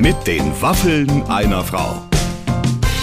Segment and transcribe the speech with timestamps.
[0.00, 2.08] Mit den Waffeln einer Frau.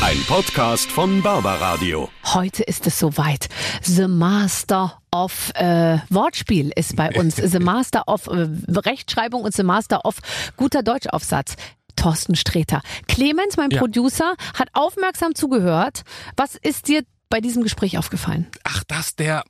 [0.02, 2.10] Ein Podcast von Barbaradio.
[2.34, 3.50] Heute ist es soweit.
[3.84, 7.36] The Master of äh, Wortspiel ist bei uns.
[7.44, 10.16] The Master of äh, Rechtschreibung und The Master of
[10.56, 11.56] guter Deutschaufsatz.
[11.96, 12.82] Thorsten Sträter.
[13.08, 13.80] Clemens, mein Ja.
[13.80, 16.02] Producer, hat aufmerksam zugehört.
[16.36, 18.48] Was ist dir bei diesem Gespräch aufgefallen?
[18.64, 19.44] Ach, dass der,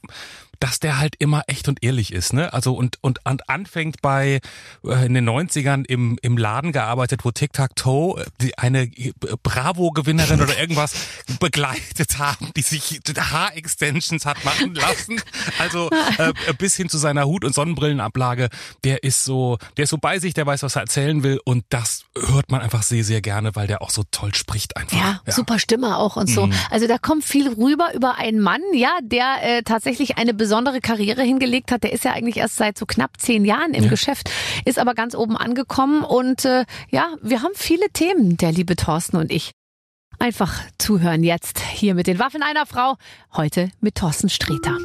[0.59, 2.53] dass der halt immer echt und ehrlich ist, ne?
[2.53, 4.39] Also und und, und anfängt bei
[4.83, 9.13] äh, in den 90ern im im Laden gearbeitet, wo Tic Tac Toe die eine äh,
[9.43, 10.93] Bravo Gewinnerin oder irgendwas
[11.39, 15.21] begleitet haben, die sich Haarextensions hat machen lassen.
[15.59, 18.49] Also äh, bis hin zu seiner Hut und Sonnenbrillenablage,
[18.83, 21.65] der ist so, der ist so bei sich, der weiß, was er erzählen will und
[21.69, 24.97] das hört man einfach sehr sehr gerne, weil der auch so toll spricht einfach.
[24.97, 26.49] Ja, super Stimme auch und so.
[26.69, 31.23] Also da kommt viel rüber über einen Mann, ja, der äh, tatsächlich eine besondere Karriere
[31.23, 31.83] hingelegt hat.
[31.83, 34.31] Der ist ja eigentlich erst seit so knapp zehn Jahren im Geschäft,
[34.63, 39.17] ist aber ganz oben angekommen und äh, ja, wir haben viele Themen, der liebe Thorsten
[39.17, 39.51] und ich.
[40.19, 42.95] Einfach zuhören jetzt hier mit den Waffen einer Frau,
[43.35, 44.77] heute mit Thorsten Sträter.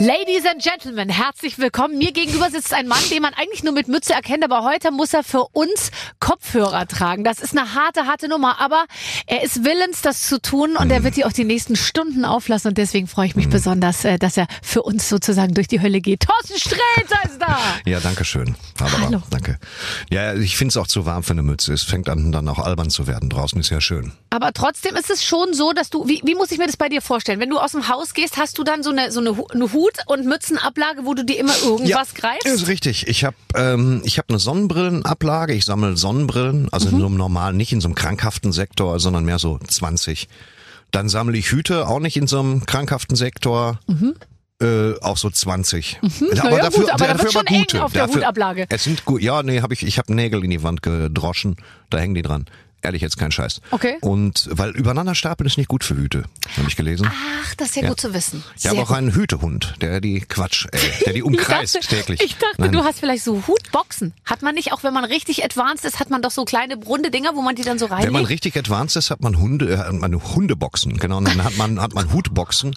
[0.00, 1.98] Ladies and Gentlemen, herzlich willkommen.
[1.98, 5.14] Mir gegenüber sitzt ein Mann, den man eigentlich nur mit Mütze erkennt, aber heute muss
[5.14, 7.22] er für uns Kopfhörer tragen.
[7.22, 8.86] Das ist eine harte, harte Nummer, aber
[9.28, 12.70] er ist willens, das zu tun und er wird die auch die nächsten Stunden auflassen
[12.70, 16.00] und deswegen freue ich mich besonders, äh, dass er für uns sozusagen durch die Hölle
[16.00, 16.24] geht.
[16.26, 17.56] Thorsten Sträter ist da!
[17.86, 18.56] Ja, danke schön.
[18.76, 19.22] Barbara, Hallo.
[19.30, 19.60] danke.
[20.10, 21.72] Ja, ich finde es auch zu warm für eine Mütze.
[21.72, 23.30] Es fängt an, dann auch albern zu werden.
[23.30, 24.10] Draußen ist ja schön.
[24.30, 26.88] Aber trotzdem ist es schon so, dass du, wie, wie muss ich mir das bei
[26.88, 27.38] dir vorstellen?
[27.38, 29.83] Wenn du aus dem Haus gehst, hast du dann so eine, so eine, eine Hut-
[30.06, 32.46] und Mützenablage, wo du dir immer irgendwas greifst?
[32.46, 33.06] ist richtig.
[33.08, 35.54] Ich habe ähm, ich hab eine Sonnenbrillenablage.
[35.54, 36.94] Ich sammle Sonnenbrillen, also Mhm.
[36.94, 40.28] in so einem normalen, nicht in so einem krankhaften Sektor, sondern mehr so 20.
[40.90, 43.80] Dann sammle ich Hüte, auch nicht in so einem krankhaften Sektor.
[44.62, 45.98] Äh, auch so 20.
[46.00, 46.10] Mhm.
[46.34, 48.66] Naja, gut, aber da wird schon eng auf der Hutablage.
[48.68, 49.20] Es sind gut.
[49.20, 49.82] Ja, nee, habe ich.
[49.82, 51.56] Ich habe Nägel in die Wand gedroschen.
[51.90, 52.46] Da hängen die dran.
[52.84, 53.60] Ehrlich jetzt kein Scheiß.
[53.70, 53.96] Okay.
[54.02, 56.24] Und weil übereinander stapeln ist nicht gut für Hüte,
[56.56, 57.08] habe ich gelesen.
[57.10, 57.88] Ach, das ist ja, Ja.
[57.88, 58.44] gut zu wissen.
[58.58, 62.20] Ich habe auch einen Hütehund, der die Quatsch, äh, der die umkreist ich dachte, täglich.
[62.22, 62.72] Ich dachte, Nein.
[62.72, 64.12] du hast vielleicht so Hutboxen.
[64.24, 67.10] Hat man nicht, auch wenn man richtig advanced ist, hat man doch so kleine runde
[67.10, 68.30] Dinger, wo man die dann so Wenn man reinlegt?
[68.30, 71.16] richtig advanced ist, hat man Hunde, äh, hat man Hundeboxen, genau.
[71.18, 72.76] Und dann hat man hat man Hutboxen.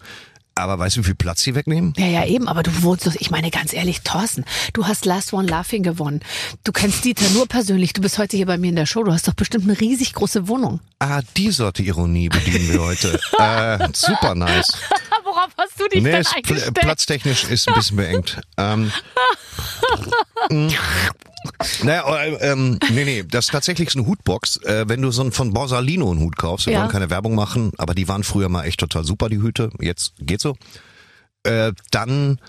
[0.57, 1.93] Aber weißt du, wie viel Platz sie wegnehmen?
[1.97, 5.31] Ja, ja, eben, aber du wohnst doch, ich meine ganz ehrlich, Thorsten, du hast Last
[5.33, 6.21] One Laughing gewonnen.
[6.63, 9.13] Du kennst Dieter nur persönlich, du bist heute hier bei mir in der Show, du
[9.13, 10.79] hast doch bestimmt eine riesig große Wohnung.
[10.99, 13.19] Ah, die Sorte Ironie bedienen wir heute.
[13.39, 14.71] äh, super nice.
[15.23, 16.73] Worauf hast du dich Nee, denn ist pl eingestellt?
[16.73, 18.41] platztechnisch ist ein bisschen beengt.
[18.57, 18.91] Ähm,
[20.49, 20.69] mm.
[21.83, 24.57] Naja, äh, ähm, nee, nee, das ist tatsächlich eine Hutbox.
[24.63, 26.79] Äh, wenn du so einen von Borsalino einen Hut kaufst, wir Ja.
[26.81, 29.69] wollen keine Werbung machen, aber die waren früher mal echt total super, die Hüte.
[29.79, 30.55] Jetzt geht's so.
[31.43, 32.39] Äh, dann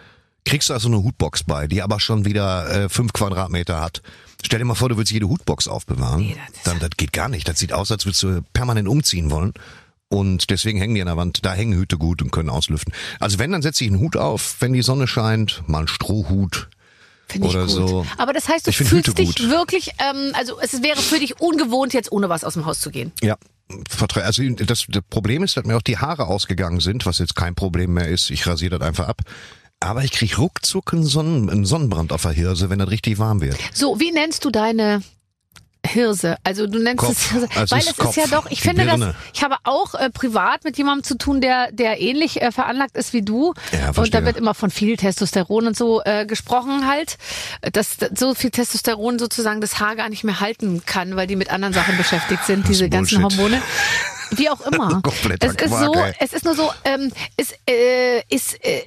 [0.44, 4.02] kriegst du also eine Hutbox bei, die aber schon wieder äh, fünf Quadratmeter hat.
[4.44, 6.20] Stell dir mal vor, du willst jede Hutbox aufbewahren.
[6.20, 7.46] Nee, das dann, das geht gar nicht.
[7.48, 9.52] Das sieht aus, als würdest du permanent umziehen wollen.
[10.10, 11.44] Und deswegen hängen die an der Wand.
[11.44, 12.94] Da hängen Hüte gut und können auslüften.
[13.20, 16.68] Also wenn, dann setze ich einen Hut auf, wenn die Sonne scheint, mal einen Strohhut.
[17.28, 17.70] Finde ich oder gut.
[17.74, 18.06] so.
[18.16, 19.50] Aber das heißt, du Ich fühlst dich gut.
[19.50, 22.90] wirklich, ähm, also es wäre für dich ungewohnt, jetzt ohne was aus dem Haus zu
[22.90, 23.12] gehen.
[23.22, 23.36] Ja.
[24.14, 27.54] Also das, das Problem ist, dass mir auch die Haare ausgegangen sind, was jetzt kein
[27.54, 28.30] Problem mehr ist.
[28.30, 29.20] Ich rasiere das einfach ab.
[29.80, 33.40] Aber ich krieg ruckzuck einen, Sonnen, einen Sonnenbrand auf der Hirse, wenn das richtig warm
[33.42, 33.58] wird.
[33.74, 35.02] So, wie nennst du deine
[35.88, 36.36] Hirse?
[36.44, 37.12] Also du nennst Kopf.
[37.12, 39.00] es Hirse, Also weil es es ist ist Kopf, ja doch, ich finde das,
[39.34, 43.12] ich habe auch äh, privat mit jemandem zu tun, der der ähnlich äh, veranlagt ist
[43.12, 44.20] wie du Ja, und verstehe.
[44.20, 47.18] da wird immer von viel Testosteron und so äh, gesprochen halt,
[47.72, 51.50] dass so viel Testosteron sozusagen das Haar gar nicht mehr halten kann, weil die mit
[51.50, 53.22] anderen Sachen beschäftigt sind, Das ist diese ganzen.
[53.22, 53.60] Hormone.
[54.32, 55.00] Wie auch immer.
[55.40, 56.12] Es ist Quark, so, ey.
[56.20, 58.82] es ist nur so, ähm, ist, äh, ist, äh,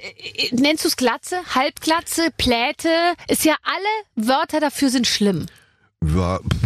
[0.52, 2.88] nennst du es Glatze, Halbglatze, Pläte,
[3.28, 5.46] ist ja alle Wörter dafür sind schlimm.
[6.04, 6.61] Ja, pff,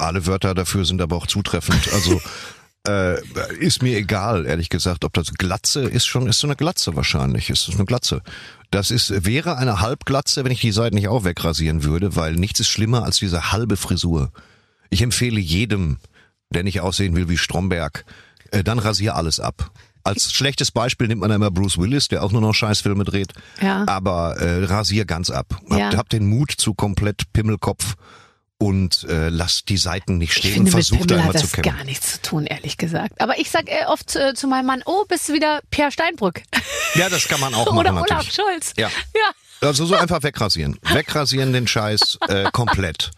[0.00, 1.88] alle Wörter dafür sind aber auch zutreffend.
[1.92, 2.20] Also
[2.88, 3.20] äh,
[3.58, 7.50] ist mir egal, ehrlich gesagt, ob das Glatze ist schon, ist so eine Glatze wahrscheinlich.
[7.50, 8.22] Ist es eine Glatze.
[8.70, 12.60] Das ist, wäre eine Halbglatze, wenn ich die Seiten nicht auch wegrasieren würde, weil nichts
[12.60, 14.30] ist schlimmer als diese halbe Frisur.
[14.90, 15.98] Ich empfehle jedem,
[16.50, 18.04] der nicht aussehen will wie Stromberg,
[18.50, 19.70] äh, dann rasier alles ab.
[20.04, 23.32] Als schlechtes Beispiel nimmt man immer Bruce Willis, der auch nur noch Scheißfilme dreht.
[23.60, 23.84] Ja.
[23.86, 25.46] Aber äh, rasier ganz ab.
[25.68, 25.96] Habt, Ja.
[25.96, 27.94] habt den Mut zu komplett Pimmelkopf
[28.58, 30.52] und äh, lasst die Seiten nicht Ich stehen.
[30.54, 33.20] finde, mit Versucht Pimmel einmal hat das gar nichts zu tun, ehrlich gesagt.
[33.20, 36.42] Aber ich sag äh, oft äh, zu meinem Mann, oh, bist du wieder Pierre Steinbrück?
[36.94, 38.34] Ja, das kann man auch machen Oder Olaf natürlich.
[38.34, 38.72] Scholz.
[38.76, 38.88] Ja.
[39.14, 39.30] Ja.
[39.68, 40.76] Also so einfach wegrasieren.
[40.92, 43.10] Wegrasieren den Scheiß äh, komplett.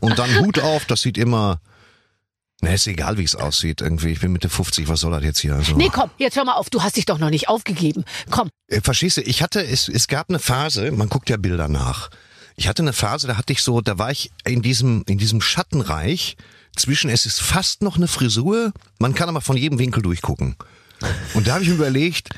[0.00, 1.60] Und dann Hut auf, das sieht immer.
[2.62, 3.82] Ne, ist egal, wie es aussieht.
[3.82, 5.54] Irgendwie, ich bin Mitte 50, was soll das jetzt hier?
[5.54, 8.04] Also, Nee, komm, jetzt hör mal auf, du hast dich doch noch nicht aufgegeben.
[8.30, 11.68] Komm, Äh, Verstehst du, ich hatte, es, es gab eine Phase, man guckt ja Bilder
[11.68, 12.08] nach.
[12.56, 15.40] Ich hatte eine Phase, da hatte ich so, da war ich in diesem, in diesem
[15.40, 16.36] Schattenreich
[16.74, 20.56] zwischen, es ist fast noch eine Frisur, man kann aber von jedem Winkel durchgucken.
[21.34, 22.30] Und da habe ich überlegt,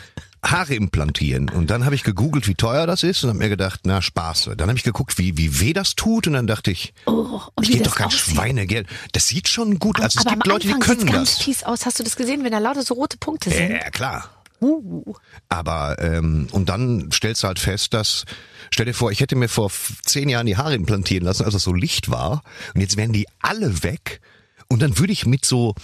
[0.44, 1.48] Haare implantieren.
[1.48, 4.50] Und dann habe ich gegoogelt, wie teuer das ist und habe mir gedacht, na Spaß.
[4.56, 7.66] Dann habe ich geguckt, wie, wie weh das tut und dann dachte ich, Oh, das
[7.68, 8.34] geht das doch kein aussieht.
[8.34, 8.86] Schweinegeld.
[9.12, 10.14] Das sieht schon gut aus.
[10.14, 11.44] Es aber gibt Leute, die können sieht's ganz das.
[11.44, 11.86] fies aus.
[11.86, 13.70] Hast du das gesehen, wenn da lauter so rote Punkte sind?
[13.72, 14.30] Ja, klar.
[14.60, 15.14] Uh.
[15.48, 18.24] Aber ähm, und dann stellst du halt fest, dass
[18.70, 19.70] stell dir vor, ich hätte mir vor
[20.04, 22.42] zehn Jahren die Haare implantieren lassen, als es so Licht war,
[22.74, 24.20] und jetzt wären die alle weg,
[24.68, 25.74] und dann würde ich mit so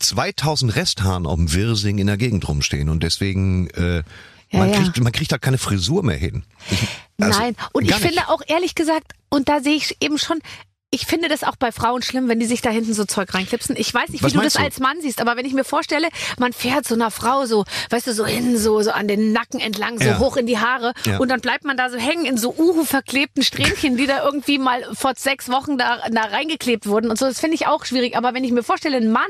[0.00, 4.02] 2000 Resthaaren auf dem Wirsing in der Gegend rumstehen und deswegen äh,
[4.50, 4.80] Ja, man ja.
[4.80, 6.44] kriegt man kriegt halt keine Frisur mehr hin.
[6.70, 6.78] Ich,
[7.18, 8.00] also, Nein, und ich nicht.
[8.00, 10.38] finde auch ehrlich gesagt, und da sehe ich eben schon,
[10.96, 13.76] ich finde das auch bei Frauen schlimm, wenn die sich da hinten so Zeug reinklipsen.
[13.76, 14.60] Ich weiß nicht, wie Was du das du?
[14.60, 16.08] als Mann siehst, aber wenn ich mir vorstelle,
[16.38, 19.60] man fährt so einer Frau so, weißt du, so hin, so, so an den Nacken
[19.60, 20.18] entlang, so Ja.
[20.18, 21.18] hoch in die Haare Ja.
[21.18, 24.56] und dann bleibt man da so hängen in so uhu verklebten Strähnchen, die da irgendwie
[24.58, 27.26] mal vor sechs Wochen da, da reingeklebt wurden und so.
[27.26, 28.16] Das finde ich auch schwierig.
[28.16, 29.22] Aber wenn ich mir vorstelle, ein Mann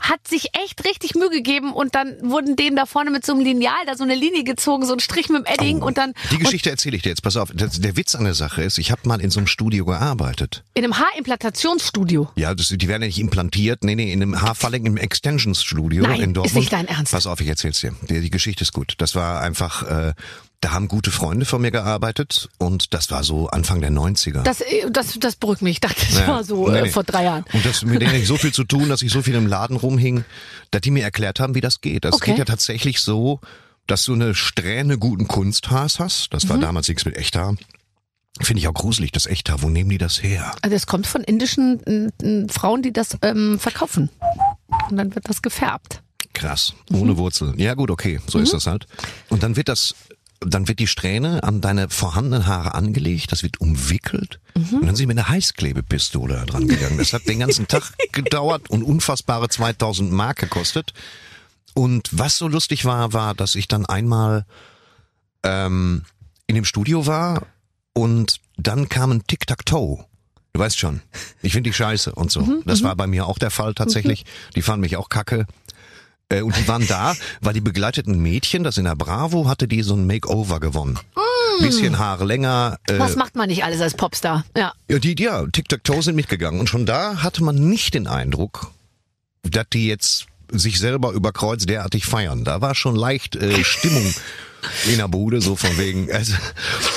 [0.00, 3.42] hat sich echt richtig Mühe gegeben und dann wurden denen da vorne mit so einem
[3.42, 6.28] Lineal da so eine Linie gezogen, so ein Strich mit dem Edding und dann Oh.
[6.32, 7.22] Die Geschichte erzähle ich dir jetzt.
[7.22, 7.50] Pass auf.
[7.52, 10.62] Der Witz an der Sache ist, ich habe mal in so einem Studio gearbeitet.
[10.74, 12.30] in einem Haarimplantationstudio.
[12.36, 13.84] Ja, das, die werden ja nicht implantiert.
[13.84, 16.54] Nee, nee, in einem Haarverlängen im Extensions-Studio in ist Dortmund.
[16.54, 17.12] nicht dein Ernst.
[17.12, 17.92] Pass auf, ich erzähl's dir.
[18.08, 18.94] Die, die Geschichte ist gut.
[18.98, 20.14] Das war einfach, äh,
[20.60, 24.42] da haben gute Freunde von mir gearbeitet und das war so Anfang der 90er.
[24.42, 25.72] Das, äh, das, das beruhigt mich.
[25.74, 26.28] Ich dachte, das Ja.
[26.28, 27.44] war so Nee, äh, vor drei Jahren.
[27.52, 29.76] Und das mit denen ich so viel zu tun, dass ich so viel im Laden
[29.76, 30.24] rumhing,
[30.70, 32.04] dass die mir erklärt haben, wie das geht.
[32.04, 32.30] Das Okay.
[32.32, 33.40] geht ja tatsächlich so,
[33.86, 36.28] dass du eine Strähne guten Kunsthaars hast.
[36.32, 36.48] Das Mhm.
[36.48, 37.54] war damals nichts mit Echthaar.
[38.40, 39.62] Finde ich auch gruselig, das Echthaar.
[39.62, 40.52] Wo nehmen die das her?
[40.62, 44.10] Also es kommt von indischen äh, Frauen, die das ähm, verkaufen.
[44.90, 46.02] Und dann wird das gefärbt.
[46.34, 47.00] Krass, Mhm.
[47.00, 47.54] ohne Wurzel.
[47.56, 48.86] Ja gut, okay, so ist das halt.
[49.30, 49.94] Und dann wird das,
[50.40, 54.62] dann wird die Strähne an deine vorhandenen Haare angelegt, das wird umwickelt Mhm.
[54.64, 56.98] und dann sind sie mit einer Heißklebepistole dran gegangen.
[56.98, 60.92] Das hat den ganzen Tag gedauert und unfassbare 2000 Mark gekostet.
[61.72, 64.44] Und was so lustig war, war, dass ich dann einmal
[65.42, 66.02] ähm,
[66.46, 67.46] in dem Studio war
[67.96, 70.04] und dann kam ein Tic-Tac-Toe.
[70.52, 71.00] Du weißt schon,
[71.42, 72.42] ich finde die scheiße und so.
[72.42, 74.24] Mhm, das war bei mir auch der Fall tatsächlich.
[74.54, 75.46] Die fanden mich auch kacke.
[76.28, 79.82] Äh, und die waren da, weil die begleiteten Mädchen, das in der Bravo hatte, die
[79.82, 80.98] so ein Makeover gewonnen.
[81.60, 82.78] Bisschen Haare länger.
[82.86, 82.98] Äh, Mm.
[82.98, 84.44] Was macht man nicht alles als Popstar?
[84.56, 84.74] Ja.
[84.90, 86.60] ja, die, ja, Tic-Tac-Toe sind mitgegangen.
[86.60, 88.72] Und schon da hatte man nicht den Eindruck,
[89.42, 92.44] dass die jetzt sich selber über Kreuz derartig feiern.
[92.44, 94.14] Da war schon leicht äh, Stimmung
[94.90, 96.34] in der Bude, so von wegen, also,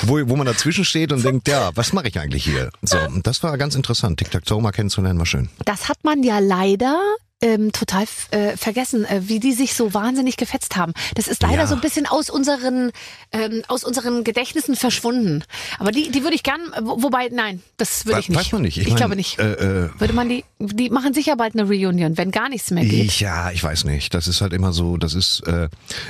[0.03, 2.69] wo, wo man dazwischen steht und denkt, ja, was mache ich eigentlich hier?
[2.81, 4.19] So, und das war ganz interessant.
[4.19, 5.49] Tic-Tac-Toe mal kennenzulernen, war schön.
[5.65, 6.99] Das hat man ja leider
[7.41, 10.91] ähm, total äh, vergessen, äh, wie die sich so wahnsinnig gefetzt haben.
[11.15, 11.67] Das ist leider Ja.
[11.67, 12.91] so ein bisschen aus unseren
[13.31, 15.45] ähm, aus unseren Gedächtnissen verschwunden.
[15.77, 18.37] Aber die die würde ich gern, wo, wobei nein, das würde ich nicht.
[18.37, 18.75] weiß man nicht.
[18.77, 19.39] Ich Ich, mein, glaube nicht.
[19.39, 22.83] äh, äh, würde man die die machen sicher bald eine Reunion, wenn gar nichts mehr
[22.83, 23.05] geht.
[23.05, 24.13] Ich, ja, ich weiß nicht.
[24.13, 25.69] Das ist halt immer so, das ist, äh,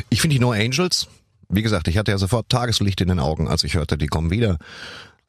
[0.10, 1.10] ich finde die No Angels,
[1.50, 4.32] wie gesagt, ich hatte ja sofort Tageslicht in den Augen, als ich hörte, die kommen
[4.32, 4.58] wieder.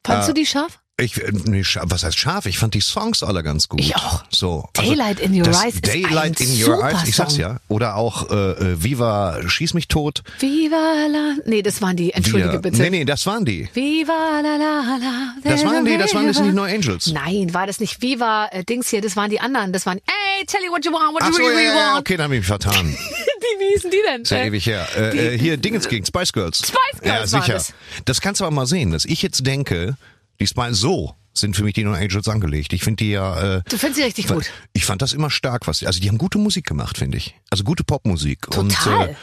[0.05, 0.79] Fandst äh, du die scharf?
[0.97, 2.45] Ich, äh, nee, was heißt scharf?
[2.45, 3.79] Ich fand die Songs alle ganz gut.
[3.79, 4.23] Ich auch.
[4.29, 4.69] So.
[4.77, 7.57] also Daylight in Your Eyes ist Daylight ein in Your super Eyes, ich sag's ja.
[7.69, 10.21] Oder auch äh, äh, Viva Schieß mich tot.
[10.39, 12.13] Viva la Nee, das waren die.
[12.13, 12.81] Entschuldige Wir- bitte.
[12.81, 13.67] Nee, nee, das waren die.
[13.73, 15.33] Viva la la la.
[15.43, 17.11] Das waren die, das waren das nicht No Angels.
[17.11, 19.73] Nein, war das nicht Viva äh, Dings hier, das waren die anderen.
[19.73, 21.77] Das waren Hey, tell you what you want, what Ach you so, really, ja, really
[21.77, 21.99] ja, ja, want.
[22.01, 22.95] okay, dann hab ich mich vertan.
[23.61, 24.21] Die, wie hießen die denn?
[24.23, 24.87] Ist ja Äh, ewig her.
[24.97, 26.57] Äh, äh, hier, Dingens gegen Spice Girls.
[26.59, 27.53] Spice Girls Ja, sicher.
[27.53, 27.73] das.
[28.05, 29.95] Das kannst du aber mal sehen, dass ich jetzt denke,
[30.39, 32.73] die Spice, so sind für mich die No Angels angelegt.
[32.73, 34.51] Ich finde die ja, äh, Du findest sie richtig gut.
[34.73, 37.35] ich fand das immer stark, was, also die haben gute Musik gemacht, finde ich.
[37.49, 38.41] Also gute Popmusik.
[38.51, 39.07] Total.
[39.07, 39.15] Und, äh,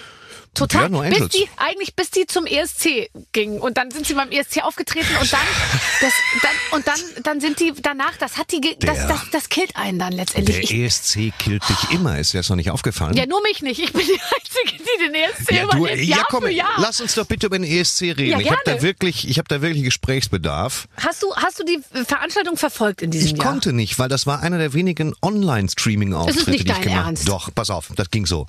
[0.58, 0.90] Total.
[0.92, 3.60] Ja, bis die, eigentlich bis die zum ESC gingen.
[3.60, 5.40] Und dann sind sie beim ESC aufgetreten und dann,
[6.00, 6.12] das,
[6.42, 9.48] dann, und dann, dann sind die danach, das hat die, ge- das, Der- das, das
[9.48, 10.56] killt einen dann letztendlich.
[10.56, 13.16] der Ich, ESC killt dich immer, ist dir das noch nicht aufgefallen?
[13.16, 13.80] ja, nur mich nicht.
[13.80, 16.04] Ich bin die Einzige, die den ESC Ja, du, überlebt.
[16.04, 16.68] ja, Jahr komm, Jahr.
[16.78, 18.30] lass uns doch bitte über den ESC reden.
[18.32, 20.88] Ja, ich habe da wirklich, ich habe da wirklich Gesprächsbedarf.
[20.96, 23.46] Hast du, hast du die Veranstaltung verfolgt in diesem Ich Jahr?
[23.52, 27.28] konnte nicht, weil das war einer der wenigen Online-Streaming-Auftritte, die ich gemacht Ernst.
[27.28, 28.46] Doch, pass auf, das ging so.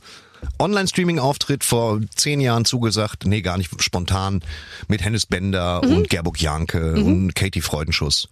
[0.60, 4.42] Online-Streaming-Auftritt vor zehn Jahren zugesagt, nee, gar nicht spontan,
[4.88, 5.98] mit Hennes Bender Mhm.
[5.98, 8.30] und Gerburg Janke und Katie Freudenschuss.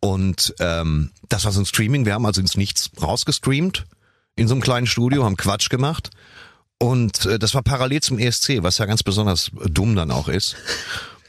[0.00, 3.86] Und ähm, das war so ein Streaming, wir haben also ins Nichts rausgestreamt
[4.36, 6.10] in so einem kleinen Studio, haben Quatsch gemacht.
[6.78, 10.54] Und äh, das war parallel zum ESC, was ja ganz besonders dumm dann auch ist.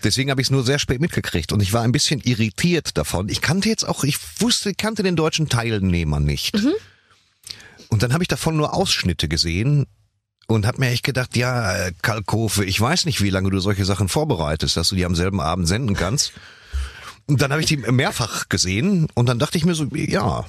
[0.04, 3.28] Deswegen habe ich es nur sehr spät mitgekriegt und ich war ein bisschen irritiert davon.
[3.28, 6.56] Ich kannte jetzt auch, ich wusste, kannte den deutschen Teilnehmer nicht.
[7.89, 9.88] Und dann habe ich davon nur Ausschnitte gesehen
[10.50, 13.86] und habe mir echt gedacht, ja, äh, Kalkofe, ich weiß nicht, wie lange du solche
[13.86, 16.34] Sachen vorbereitest, dass du die am selben Abend senden kannst.
[17.27, 20.46] Und dann habe ich die mehrfach gesehen und dann dachte ich mir so, ja,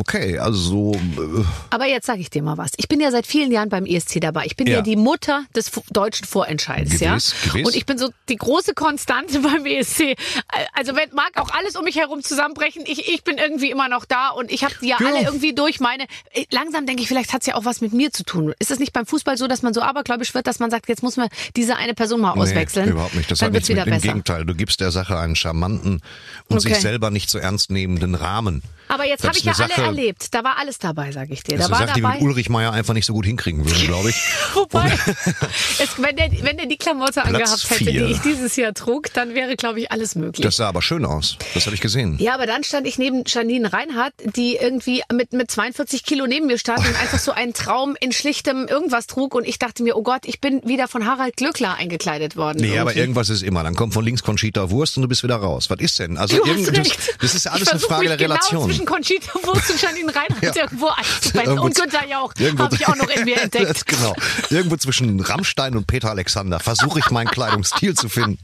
[0.00, 0.92] Okay, also so.
[0.94, 2.70] Äh, Aber jetzt sage ich dir mal was.
[2.78, 4.46] Ich bin ja seit vielen Jahren beim ESC dabei.
[4.46, 4.80] Ich bin ja, Ja.
[4.82, 7.10] die Mutter des deutschen Vorentscheids, ja.
[7.10, 7.66] Gewiss, gewiss.
[7.66, 10.16] Und ich bin so die große Konstante beim ESC.
[10.72, 14.06] Also wenn mag auch alles um mich herum zusammenbrechen, ich, ich bin irgendwie immer noch
[14.06, 15.08] da und ich habe die ja, Ja.
[15.08, 16.04] alle irgendwie durch meine.
[16.32, 18.54] äh, Langsam denke ich, vielleicht hat's ja auch was mit mir zu tun.
[18.58, 21.02] Ist es nicht beim Fußball so, dass man so abergläubisch wird, dass man sagt, jetzt
[21.02, 22.86] muss man diese eine Person mal auswechseln?
[22.86, 23.30] Nee, überhaupt nicht.
[23.30, 24.08] Das Dann wird's nichts mit wieder Im besser.
[24.08, 26.00] Gegenteil, du gibst der Sache einen charmanten
[26.48, 26.70] und Okay.
[26.72, 28.62] sich selber nicht so ernst nehmenden Rahmen.
[28.88, 30.26] Aber jetzt habe ich ja eine alle Sache- erlebt.
[30.34, 31.56] Da war alles dabei, sage ich dir.
[31.56, 32.14] Das eine war Sache, die dabei.
[32.14, 34.16] mit Ulrich Meier einfach nicht so gut hinkriegen würden, glaube ich.
[34.54, 34.92] Wobei,
[35.78, 38.06] es, wenn, der, wenn der die Klamotte angehabt hätte, vier.
[38.06, 40.42] die ich dieses Jahr trug, dann wäre, glaube ich, alles möglich.
[40.44, 41.36] Das sah aber schön aus.
[41.54, 42.16] Das habe ich gesehen.
[42.18, 46.46] ja, aber dann stand ich neben Janine Reinhardt, die irgendwie mit, mit 42 Kilo neben
[46.46, 49.34] mir stand und einfach so einen Traum in schlichtem irgendwas trug.
[49.34, 52.58] Und ich dachte mir, oh Gott, ich bin wieder von Harald Glückler eingekleidet worden.
[52.60, 53.00] Nee, aber irgendwie.
[53.00, 53.62] irgendwas ist immer.
[53.62, 55.70] Dann kommt von links Conchita Wurst und du bist wieder raus.
[55.70, 56.18] Was ist denn?
[56.18, 58.71] Also Du hast irgend- das, ist alles eine Frage der Genau Relation.
[58.72, 60.62] Zwischen Conchita Wurst und Janine Reinhardt Ja.
[60.62, 61.40] irgendwo einzubetten.
[61.40, 63.86] Irgendwo Und Günther Jauch irgendwo- habe ich auch noch in mir entdeckt.
[63.86, 64.14] genau.
[64.50, 68.38] Irgendwo zwischen Rammstein und Peter Alexander versuche ich meinen Kleidungsstil zu finden.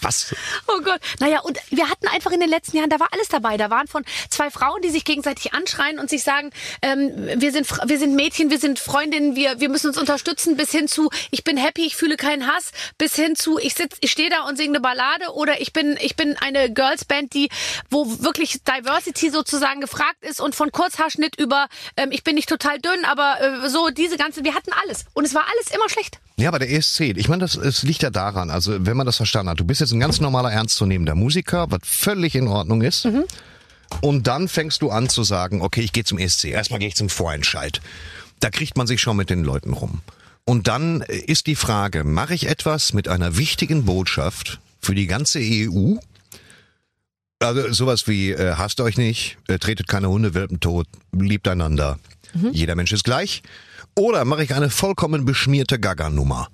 [0.00, 0.34] Was?
[0.68, 1.00] Oh Gott.
[1.20, 3.56] Naja, und wir hatten einfach in den letzten Jahren, da war alles dabei.
[3.56, 6.50] Da waren von zwei Frauen, die sich gegenseitig anschreien und sich sagen,
[6.82, 10.70] ähm, wir, sind, wir sind Mädchen, wir sind Freundinnen, wir, wir müssen uns unterstützen, bis
[10.70, 14.10] hin zu, ich bin happy, ich fühle keinen Hass, bis hin zu, ich sitz, ich
[14.12, 17.48] stehe da und singe eine Ballade oder ich bin, ich bin eine Girlsband, die,
[17.90, 22.78] wo wirklich Diversity sozusagen gefragt ist und von Kurzhaarschnitt über, ähm, ich bin nicht total
[22.78, 25.04] dünn, aber äh, so diese ganze, wir hatten alles.
[25.14, 26.18] Und es war alles immer schlecht.
[26.36, 29.16] Ja, aber der ESC, ich meine, das es liegt ja daran, also wenn man das
[29.16, 33.06] verstanden hat, du bist jetzt ein ganz normaler, ernstzunehmender Musiker, was völlig in Ordnung ist.
[34.00, 36.46] Und dann fängst du an zu sagen, okay, ich gehe zum ESC.
[36.46, 37.80] Erstmal gehe ich zum Vorentscheid.
[38.40, 40.00] Da kriegt man sich schon mit den Leuten rum.
[40.44, 45.06] Und dann äh, ist die Frage, mache ich etwas mit einer wichtigen Botschaft für die
[45.06, 45.96] ganze EU?
[47.42, 51.98] Also sowas wie, äh, hasst euch nicht, äh, tretet keine Hundewelpen tot, liebt einander.
[52.52, 53.42] Jeder Mensch ist gleich.
[53.94, 56.48] Oder mache ich eine vollkommen beschmierte Gaga-Nummer?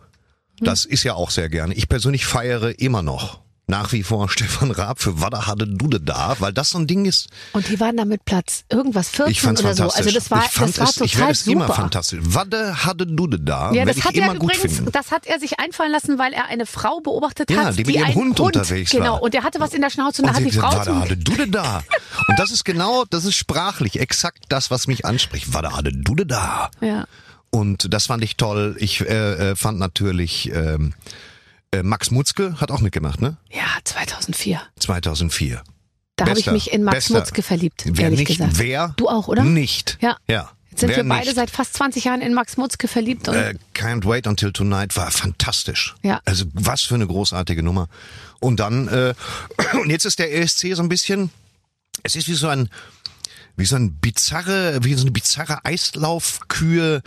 [0.61, 1.75] Das ist ja auch sehr gerne.
[1.75, 6.37] Ich persönlich feiere immer noch nach wie vor Stefan Raab für Wada hatte Dude da,
[6.39, 7.29] weil das so ein Ding ist.
[7.53, 9.85] Und die waren da mit Platz irgendwas 14 Ich fand's oder so.
[9.91, 11.65] Also das war, ich fand das war es, total ich werde es super.
[11.65, 12.19] immer fantastisch.
[12.23, 14.93] Wada hatte Dude da, Ja, das ich hat immer er gut übrigens, finden.
[14.93, 17.95] das hat er sich einfallen lassen, weil er eine Frau beobachtet Ja, hat, die mit
[17.95, 19.23] ihrem einen Hund unterwegs genau, war.
[19.23, 21.17] und der hatte was in der Schnauze und, Und dann hat die Frau Wada hatte
[21.19, 21.83] Dude da.
[22.27, 25.53] Und das ist genau, das ist sprachlich exakt das, was mich anspricht.
[25.53, 26.71] Wada hatte Dude da.
[26.81, 27.07] ja.
[27.51, 28.77] Und das fand ich toll.
[28.79, 30.93] Ich äh, äh, fand natürlich ähm,
[31.73, 33.37] äh, Max Mutzke hat auch mitgemacht, ne?
[33.51, 34.61] ja, 2004.
[34.81, 35.63] 2004.
[36.17, 37.15] Da habe ich mich in Max bester.
[37.21, 38.59] Mutzke verliebt, Wer ehrlich nicht, gesagt.
[38.59, 38.93] wer?
[38.97, 39.45] Du auch, oder?
[39.45, 39.99] Nicht.
[40.01, 40.17] Ja.
[40.29, 40.51] Ja.
[40.71, 41.37] Jetzt sind wer wir beide nicht?
[41.37, 45.11] seit fast 20 Jahren in Max Mutzke verliebt und Äh, Can't Wait Until Tonight war
[45.11, 45.95] fantastisch.
[46.03, 46.21] Ja.
[46.25, 47.89] Also was für eine großartige Nummer.
[48.41, 49.15] Und dann, äh,
[49.83, 51.31] und jetzt ist der ESC so ein bisschen,
[52.03, 52.69] es ist wie so ein,
[53.57, 57.03] wie so ein bizarre, wie so eine bizarre Eislaufkühe.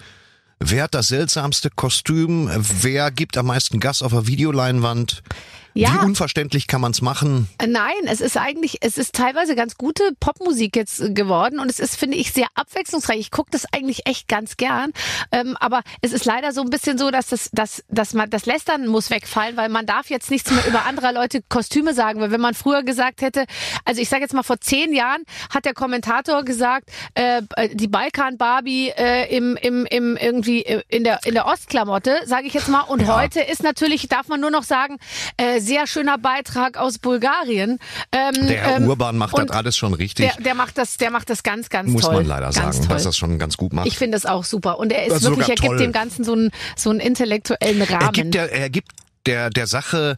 [0.64, 2.48] Wer hat das seltsamste Kostüm?
[2.56, 5.24] Wer gibt am meisten Gas auf der Videoleinwand?
[5.74, 5.94] Ja.
[5.94, 7.48] Wie unverständlich kann man's machen?
[7.58, 11.70] Äh, Nein, es ist eigentlich, es ist teilweise ganz gute Popmusik jetzt äh, geworden und
[11.70, 13.20] es ist, finde ich, sehr abwechslungsreich.
[13.20, 14.92] Ich gucke das eigentlich echt ganz gern,
[15.32, 18.46] ähm, aber es ist leider so ein bisschen so, dass das, dass, dass man das
[18.46, 22.32] Lästern muss wegfallen, weil man darf jetzt nichts mehr über anderer Leute Kostüme sagen, weil
[22.32, 23.46] wenn man früher gesagt hätte,
[23.86, 27.42] also ich sage jetzt mal vor zehn Jahren hat der Kommentator gesagt, äh,
[27.74, 32.48] die Balkan Barbie äh, im, im, im irgendwie äh, in der in der Ostklamotte, sage
[32.48, 34.98] ich jetzt mal, und heute ist natürlich darf man nur noch sagen,
[35.38, 37.80] äh, sehr schöner Beitrag aus Bulgarien.
[38.12, 40.32] Ähm, Der Herr ähm, Urban macht das alles schon richtig.
[40.34, 42.16] Der, der macht das, der macht das ganz, ganz muss toll.
[42.16, 42.88] man leider ganz sagen, toll.
[42.88, 43.88] dass das schon ganz gut macht.
[43.88, 44.80] Ich finde es auch super.
[44.80, 45.78] Und er ist Also wirklich, er gibt toll.
[45.78, 48.02] dem Ganzen so einen, so einen intellektuellen Rahmen.
[48.02, 48.92] Er gibt, der, er gibt
[49.28, 50.18] der, der Sache,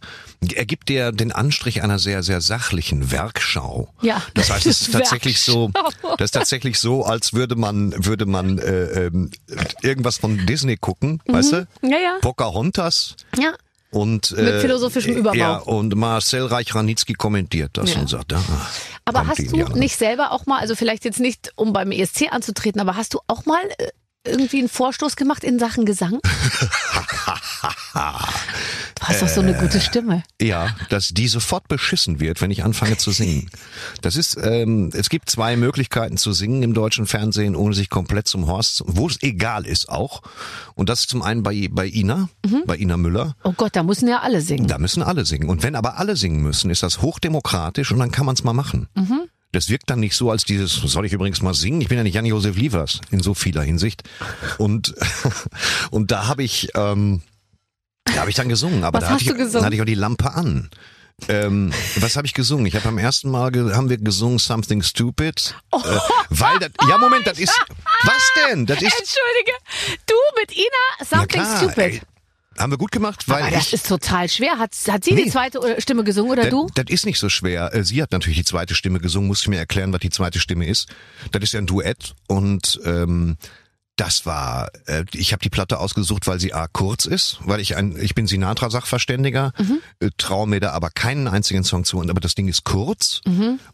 [0.56, 3.90] er gibt der den Anstrich einer sehr, sehr sachlichen Werkschau.
[4.02, 4.22] Ja.
[4.34, 5.72] Das heißt, es ist tatsächlich so,
[6.18, 9.30] das ist tatsächlich so, als würde man, würde man äh, ähm,
[9.82, 11.68] irgendwas von Disney gucken, weißt du?
[11.82, 11.92] Mhm.
[11.92, 12.18] Ja, ja.
[12.22, 13.54] Pocahontas ja.
[13.94, 15.36] Und äh, Mit philosophischem Überbau.
[15.38, 18.02] Ja, und Marcel Reich-Ranitzky kommentiert das Ja.
[18.02, 18.42] und sagt, ah,
[19.06, 22.82] Aber hast du nicht selber auch mal, also vielleicht jetzt nicht, um beim ESC anzutreten,
[22.82, 23.90] aber hast du auch mal äh,
[24.26, 26.20] irgendwie einen Vorstoß gemacht in Sachen Gesang?
[27.94, 28.00] du
[29.02, 30.24] hast doch so eine gute Stimme.
[30.42, 33.50] Ja, dass die sofort beschissen wird, wenn ich anfange zu singen.
[34.02, 38.28] Das ist, ähm, es gibt zwei Möglichkeiten zu singen im deutschen Fernsehen, ohne sich komplett
[38.28, 40.22] zum Horst, zu- wo es egal ist auch.
[40.76, 42.64] Und das ist zum einen bei, bei Ina, Mhm.
[42.66, 43.36] bei Ina Müller.
[43.44, 44.68] Oh Gott, da müssen ja alle singen.
[44.68, 45.50] Da müssen alle singen.
[45.50, 48.54] Und wenn aber alle singen müssen, ist das hochdemokratisch und dann kann man es mal
[48.54, 48.88] machen.
[48.96, 49.22] Mhm.
[49.54, 51.80] Das wirkt dann nicht so als dieses, soll ich übrigens mal singen?
[51.80, 54.04] Ich bin ja nicht Jan-Josef Liefers in so vieler Hinsicht.
[54.58, 54.94] Und,
[55.92, 57.22] und da habe ich, ähm,
[58.06, 58.84] da habe ich dann gesungen.
[58.84, 59.64] Aber Was da hatte ich, gesungen?
[59.66, 60.70] Hatte ich auch die Lampe an.
[61.28, 62.66] Ähm, was habe ich gesungen?
[62.66, 65.78] Ich habe beim ersten Mal haben wir gesungen Something Stupid, Oh.
[65.78, 66.00] äh,
[66.32, 66.72] weil das.
[66.90, 67.54] Ja, Moment, das ist.
[68.04, 68.66] Was denn?
[68.66, 68.86] Das ist.
[69.00, 69.52] Entschuldige,
[70.08, 71.78] du mit Ina, Something klar, Stupid.
[71.78, 72.02] ey.
[72.58, 74.58] Haben wir gut gemacht, weil Aber das ist total schwer.
[74.60, 75.30] Hat, hat sie die Nee.
[75.32, 76.68] zweite äh, Stimme gesungen oder Das, du?
[76.76, 77.74] das ist nicht so schwer.
[77.74, 80.40] Äh, Sie hat natürlich die zweite Stimme gesungen, muss ich mir erklären, was die zweite
[80.40, 80.88] Stimme ist.
[81.32, 83.38] Das ist ja ein Duett und ähm,
[83.96, 87.76] das war, äh, ich habe die Platte ausgesucht, weil sie a kurz ist, weil ich
[87.76, 89.80] ein, ich bin Sinatra-Sachverständiger, Mhm.
[90.00, 93.22] äh, traue mir da aber keinen einzigen Song zu, aber das Ding ist kurz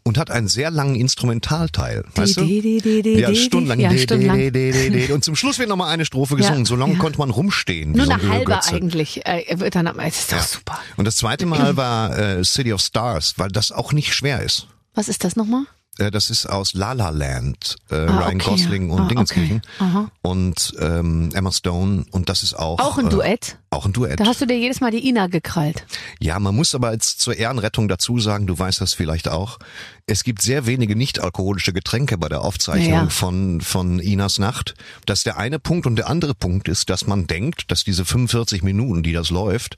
[0.02, 2.42] und hat einen sehr langen Instrumentalteil, weißt du?
[2.42, 2.46] Mhm.
[2.48, 3.80] di, di, di, di, ja, stundenlang.
[3.80, 5.10] Ja, stundenlang.
[5.10, 6.66] Und zum Schluss wird nochmal eine Strophe Ja, gesungen.
[6.66, 6.98] So lange ja.
[6.98, 7.92] konnte man rumstehen.
[7.92, 9.26] Nur so ein eine halbe eigentlich.
[9.26, 10.42] Äh, dann, es ist doch Ja.
[10.42, 10.78] super.
[10.96, 14.66] Und das zweite Mal war äh, City of Stars, weil das auch nicht schwer ist.
[14.94, 15.64] Was ist das nochmal?
[16.00, 18.50] Äh, das ist aus La La Land, äh, Ah, Ryan okay.
[18.50, 20.06] Gosling und Ah, Dingenskirchen okay.
[20.22, 23.58] Und ähm, Emma Stone und das ist auch Auch ein äh, Duett?
[23.70, 24.18] Auch ein Duett.
[24.18, 25.84] Da hast du dir jedes Mal die Ina gekrallt.
[26.18, 29.58] Ja, man muss aber jetzt zur Ehrenrettung dazu sagen, du weißt das vielleicht auch.
[30.06, 33.08] Es gibt sehr wenige nicht-alkoholische Getränke bei der Aufzeichnung ja.
[33.08, 34.74] von, von Inas Nacht.
[35.06, 38.04] Das ist der eine Punkt und der andere Punkt ist, dass man denkt, dass diese
[38.04, 39.76] 45 Minuten, die das läuft,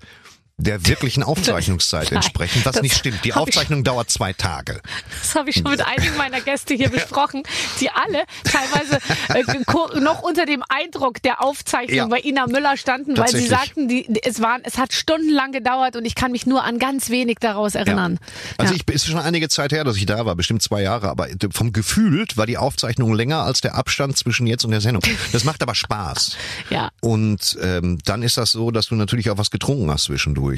[0.62, 3.24] der wirklichen Aufzeichnungszeit entsprechen, was das nicht stimmt.
[3.24, 4.80] Die hab ich- Aufzeichnung dauert zwei Tage.
[5.22, 7.42] Das habe ich schon mit einigen meiner Gäste hier besprochen,
[7.80, 8.98] die alle teilweise
[9.34, 12.06] äh, noch unter dem Eindruck der Aufzeichnung Ja.
[12.06, 16.04] bei Ina Müller standen, weil sie sagten, die, es, waren, es hat stundenlang gedauert und
[16.04, 18.18] ich kann mich nur an ganz wenig daraus erinnern.
[18.58, 18.80] Also Ja.
[18.86, 21.72] ich ist schon einige Zeit her, dass ich da war, bestimmt zwei Jahre, aber vom
[21.72, 25.02] Gefühl war die Aufzeichnung länger als der Abstand zwischen jetzt und der Sendung.
[25.32, 26.36] Das macht aber Spaß.
[26.70, 26.90] Ja.
[27.00, 30.51] Und ähm, dann ist das so, dass du natürlich auch was getrunken hast zwischendurch.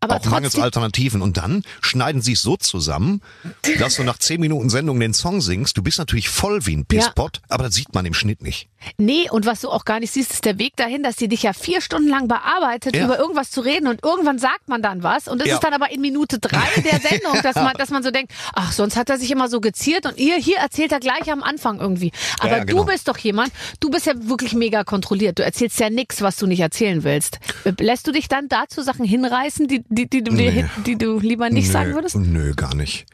[0.00, 1.20] Aber auch mangels Alternativen.
[1.22, 3.20] Und dann schneiden sie es so zusammen,
[3.78, 5.76] dass du nach zehn Minuten Sendung den Song singst.
[5.76, 8.68] Du bist natürlich voll wie ein Pisspot, aber das sieht man im Schnitt nicht.
[8.98, 11.42] Nee, und was du auch gar nicht siehst, ist der Weg dahin, dass sie dich
[11.42, 13.04] ja vier Stunden lang bearbeitet, Ja.
[13.06, 15.54] über irgendwas zu reden und irgendwann sagt man dann was und das Ja.
[15.54, 18.70] ist dann aber in Minute drei der Sendung, dass man, dass man so denkt, ach,
[18.72, 21.80] sonst hat er sich immer so geziert und ihr, hier erzählt er gleich am Anfang
[21.80, 22.12] irgendwie.
[22.38, 22.84] Aber Ja, genau.
[22.84, 25.38] du bist doch jemand, du bist ja wirklich mega kontrolliert.
[25.38, 27.38] Du erzählst ja nichts, was du nicht erzählen willst.
[27.80, 30.50] Lässt du dich dann dazu Sachen hinreißen, die, die, die, du, dir Nee.
[30.50, 32.16] hin- die du lieber nicht nö, sagen würdest?
[32.16, 33.06] Nö, gar nicht.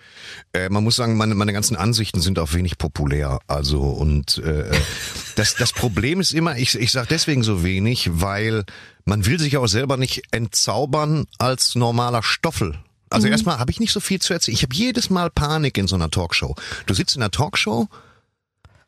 [0.53, 3.39] Äh, man muss sagen, meine, meine ganzen Ansichten sind auch wenig populär.
[3.47, 4.71] Also und äh,
[5.37, 8.65] das, das Problem ist immer, ich, ich sage deswegen so wenig, weil
[9.05, 12.79] man will sich auch selber nicht entzaubern als normaler Stoffel.
[13.11, 14.55] Also erstmal habe ich nicht so viel zu erzählen.
[14.57, 16.55] Ich habe jedes Mal Panik in so einer Talkshow.
[16.87, 17.89] Du sitzt in einer Talkshow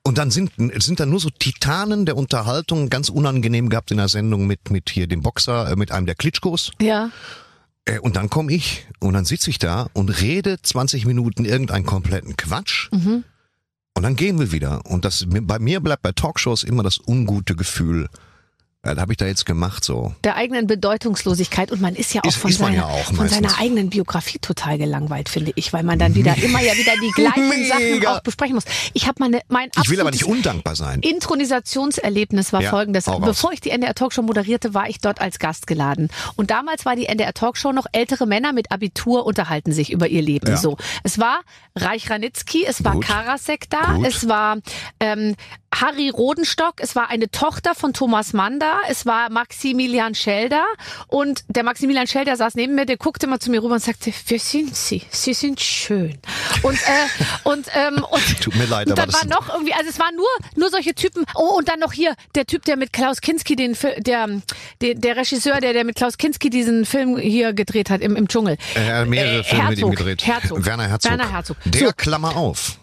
[0.07, 4.09] und dann sind, sind da nur so Titanen der Unterhaltung, ganz unangenehm gehabt in der
[4.09, 6.73] Sendung mit, mit hier dem Boxer, äh, mit einem der Klitschkos.
[6.81, 7.11] Ja.
[7.87, 11.87] Äh, und dann komme ich und dann sitze ich da und rede 20 Minuten irgendeinen
[11.87, 12.91] kompletten Quatsch.
[12.93, 13.25] Mhm.
[13.95, 14.85] Und dann gehen wir wieder.
[14.87, 18.09] Und das bei mir bleibt bei Talkshows immer das ungute Gefühl.
[18.85, 20.15] Äh, habe ich da jetzt gemacht so.
[20.25, 23.29] der eigenen Bedeutungslosigkeit und man ist ja auch Ist- von, ist seiner, ja auch von
[23.29, 27.11] seiner eigenen Biografie total gelangweilt, finde ich, weil man dann wieder immer ja wieder die
[27.15, 28.17] gleichen Sachen Mega.
[28.17, 28.65] auch besprechen muss.
[28.93, 31.01] Ich habe meine mein Ich will aber nicht undankbar sein.
[31.01, 33.05] Intronisationserlebnis war Ja, folgendes.
[33.05, 36.09] Bevor ich die NDR Talkshow moderierte, war ich dort als Gast geladen.
[36.37, 40.23] Und damals war die NDR Talkshow noch ältere Männer mit Abitur unterhalten sich über ihr
[40.23, 40.49] Leben.
[40.49, 40.57] Ja.
[40.57, 41.41] So, es war
[41.77, 43.05] Reich Ranitzky, es war Gut.
[43.07, 44.07] Karasek da, Gut.
[44.07, 44.59] es war
[45.01, 45.35] ähm,
[45.81, 50.65] Harry Rodenstock, es war eine Tochter von Thomas Mann da, es war Maximilian Schelder
[51.09, 54.13] und der Maximilian Schelder saß neben mir, der guckte mal zu mir rüber und sagte,
[54.29, 55.03] wer sind Sie?
[55.11, 56.19] Sie sind schön.
[56.63, 59.75] Und äh, und ähm, und Tut mir leid, und aber dann das war noch irgendwie,
[59.75, 61.25] also es waren nur nur solche Typen.
[61.35, 64.29] Oh und dann noch hier der Typ, der mit Klaus Kinski den der
[64.81, 68.29] der, der Regisseur, der der mit Klaus Kinski diesen Film hier gedreht hat im im
[68.29, 68.57] Dschungel.
[68.75, 70.27] Er hat mehrere Äh, Filme mit ihm Herzog, gedreht.
[70.27, 70.65] Herzog.
[70.65, 71.11] Werner Herzog.
[71.11, 71.57] Werner Herzog.
[71.65, 71.93] Der So.
[71.97, 72.79] Klammer auf.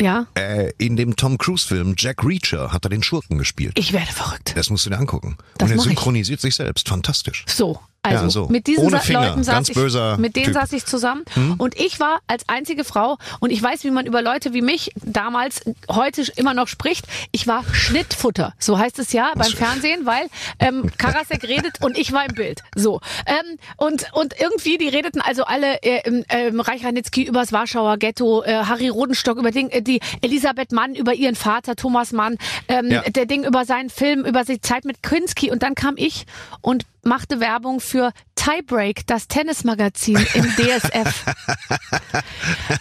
[0.00, 3.78] Ja, Äh, in dem Tom Cruise Film Jack Reacher hat er den Schurken gespielt.
[3.78, 4.52] ich werde verrückt.
[4.56, 5.36] Das musst du dir angucken.
[5.58, 5.90] Das und er mach ich.
[5.90, 6.88] synchronisiert sich selbst.
[6.88, 7.44] Fantastisch.
[7.46, 8.46] So, also Ja, so.
[8.48, 10.46] mit diesen Ohne Finger, Leuten saß ich, mit denen Typ.
[10.46, 10.52] Hm?
[10.54, 11.24] saß ich zusammen
[11.58, 14.92] und ich war als einzige Frau und ich weiß, wie man über Leute wie mich
[14.96, 17.06] damals heute immer noch spricht.
[17.32, 20.26] Ich war Schnittfutter, so heißt es ja beim Fernsehen, weil
[20.58, 22.62] ähm, Karasek redet und ich war im Bild.
[22.74, 27.98] So ähm, und und irgendwie die redeten also alle äh, ähm, Reich Ranitzky übers Warschauer
[27.98, 32.38] Ghetto, äh, Harry Rodenstock über Ding, äh, die Elisabeth Mann über ihren Vater Thomas Mann,
[32.68, 33.02] ähm, Ja.
[33.02, 36.26] der Ding über seinen Film, über die Zeit mit Kinski und dann kam ich
[36.62, 41.24] und machte Werbung für Tiebreak, das Tennismagazin im DSF.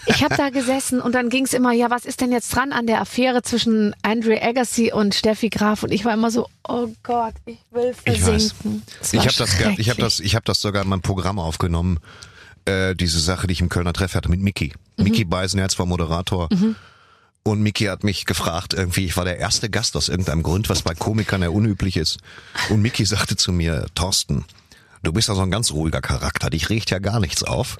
[0.05, 2.71] ich habe da gesessen und dann ging es immer, ja, was ist denn jetzt dran
[2.71, 5.83] an der Affäre zwischen Andre Agassi und Steffi Graf?
[5.83, 8.83] Und ich war immer so, oh Gott, ich will Ich versinken.
[8.85, 9.95] War Ich habe das, ich schrecklich.
[9.97, 11.99] das, ich habe das sogar in meinem Programm aufgenommen.
[12.65, 14.73] Äh, diese Sache, die ich im Kölner Treff hatte mit Mickey.
[14.97, 16.49] Mickey Beisenherz war Moderator.
[17.43, 20.81] Und Mickey hat mich gefragt, irgendwie, ich war der erste Gast aus irgendeinem Grund, was
[20.83, 22.17] bei Komikern ja unüblich ist.
[22.69, 24.45] Und Mickey sagte zu mir, Thorsten,
[25.03, 27.77] du bist ja so ein ganz ruhiger Charakter, dich regt ja gar nichts auf.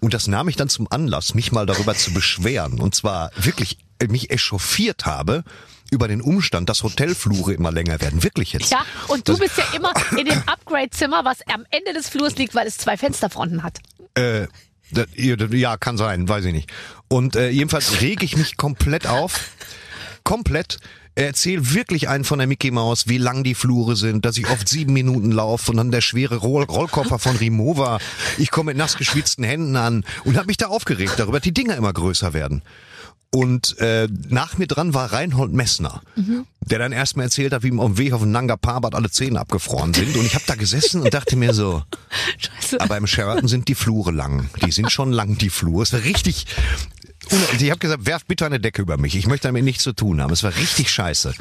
[0.00, 2.80] Und das nahm ich dann zum Anlass, mich mal darüber zu beschweren.
[2.80, 5.44] Und zwar wirklich äh, mich echauffiert habe
[5.90, 8.22] über den Umstand, dass Hotelflure immer länger werden.
[8.22, 8.70] Wirklich jetzt.
[8.70, 12.36] Ja, und du Das- bist ja immer in dem Upgrade-Zimmer, was am Ende des Flurs
[12.36, 13.78] liegt, weil es zwei Fensterfronten hat.
[14.14, 14.46] Äh,
[15.16, 16.70] ja, kann sein, weiß ich nicht.
[17.12, 19.50] Und äh, jedenfalls reg ich mich komplett auf.
[20.22, 20.78] Komplett.
[21.16, 24.68] Erzähl wirklich einen von der Mickey Maus, wie lang die Flure sind, dass ich oft
[24.68, 27.98] sieben Minuten laufe und dann der schwere Roll Rollkoffer von Rimowa.
[28.38, 31.52] Ich komme mit nass geschwitzten Händen an und habe mich da aufgeregt darüber, dass die
[31.52, 32.62] Dinger immer größer werden.
[33.32, 36.02] Und äh, nach mir dran war Reinhold Messner,
[36.60, 39.08] der dann erstmal erzählt hat, wie ihm auf dem Weg auf den Nanga Parbat alle
[39.08, 40.16] Zähne abgefroren sind.
[40.16, 41.84] Und ich habe da gesessen und dachte mir so,
[42.38, 42.80] Scheiße.
[42.80, 44.50] aber im Sheraton sind die Flure lang.
[44.66, 45.84] Die sind schon lang, die Flure.
[45.84, 46.46] Es war richtig.
[47.58, 49.14] Ich habe gesagt, werft bitte eine Decke über mich.
[49.16, 50.32] Ich möchte damit nichts zu tun haben.
[50.32, 51.34] Es war richtig scheiße.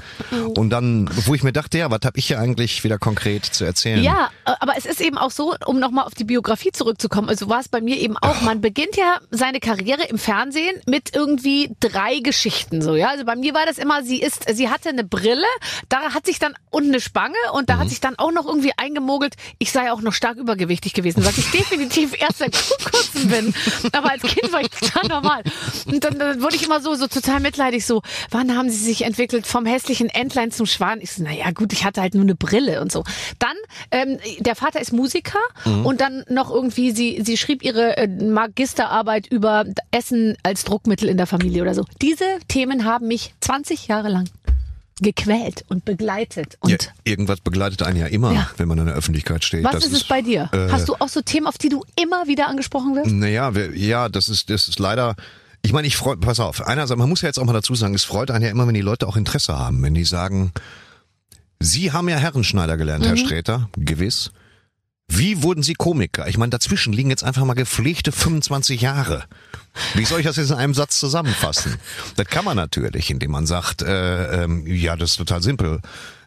[0.56, 3.65] Und dann, wo ich mir dachte, ja, was habe ich hier eigentlich wieder konkret zu
[3.65, 4.04] erzählen?
[4.04, 7.49] Ja, äh, aber es ist eben auch so, um nochmal auf die Biografie zurückzukommen, also
[7.49, 11.71] war es bei mir eben auch, man beginnt ja seine Karriere im Fernsehen mit irgendwie
[11.80, 13.10] drei Geschichten so, ja.
[13.10, 15.45] Also bei mir war das immer, sie ist, sie hatte eine Brille,
[15.89, 18.71] da hat sich dann und eine Spange und da hat sich dann auch noch irgendwie
[18.78, 22.58] eingemogelt, ich sei auch noch stark übergewichtig gewesen, was ich definitiv erst seit
[22.91, 23.54] kurzem bin.
[23.91, 25.43] Aber als Kind war ich total normal.
[25.85, 29.03] Und dann, dann wurde ich immer so, so total mitleidig, so, wann haben sie sich
[29.03, 30.99] entwickelt vom hässlichen Entlein zum Schwan?
[31.01, 33.03] Ich so, naja, gut, ich hatte halt nur eine Brille und so.
[33.39, 33.55] Dann,
[33.91, 39.27] ähm, der Vater ist Musiker und dann noch irgendwie, sie, sie schrieb ihre äh, Magisterarbeit
[39.27, 41.85] über Essen als Druckmittel in der Familie oder so.
[42.01, 44.29] Diese Themen haben mich 20 Jahre lang
[45.01, 46.57] gequält und begleitet.
[46.59, 48.49] Und Ja, irgendwas begleitet einen ja immer, Ja.
[48.57, 49.63] wenn man in der Öffentlichkeit steht.
[49.63, 50.49] was Das ist es bei dir?
[50.51, 53.11] äh, Hast du auch so Themen, auf die du immer wieder angesprochen wirst?
[53.11, 55.15] Naja, ja, das ist, das ist leider.
[55.62, 57.93] Ich meine, ich freue, pass auf, einerseits, man muss ja jetzt auch mal dazu sagen,
[57.93, 60.52] es freut einen ja immer, wenn die Leute auch Interesse haben, wenn die sagen,
[61.62, 64.32] Sie haben ja Herrenschneider gelernt, Herr Sträter, gewiss.
[65.10, 66.28] Wie wurden Sie Komiker?
[66.28, 69.26] Ich meine, dazwischen liegen jetzt einfach mal gepflegte 25 Jahre.
[69.95, 71.76] Wie soll ich das jetzt in einem Satz zusammenfassen?
[72.15, 75.82] Das kann man natürlich, indem man sagt, äh, ähm, ja, das ist total simpel.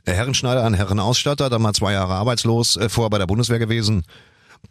[0.05, 4.03] Herrenschneider, ein Herrenausstatter, dann mal zwei Jahre arbeitslos, äh, vorher bei der Bundeswehr gewesen,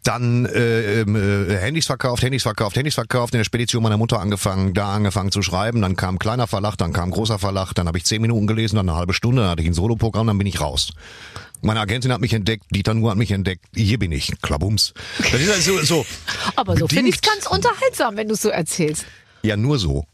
[0.04, 4.19] dann äh, ähm, äh, Handys verkauft, Handys verkauft, Handys verkauft, in der Spedition meiner Mutter
[4.19, 7.97] angefangen, da angefangen zu schreiben, dann kam kleiner Verlag, dann kam großer Verlag, dann habe
[7.97, 10.47] ich zehn Minuten gelesen, dann eine halbe Stunde, dann hatte ich ein Soloprogramm, dann bin
[10.47, 10.91] ich raus.
[11.62, 14.93] Meine Agentin hat mich entdeckt, Dieter Nuhr hat mich entdeckt, hier bin ich, Klabums.
[15.19, 16.06] Das ist also so,
[16.56, 19.06] Aber so finde ich es ganz unterhaltsam, wenn du es so erzählst.
[19.43, 20.06] Ja, nur so.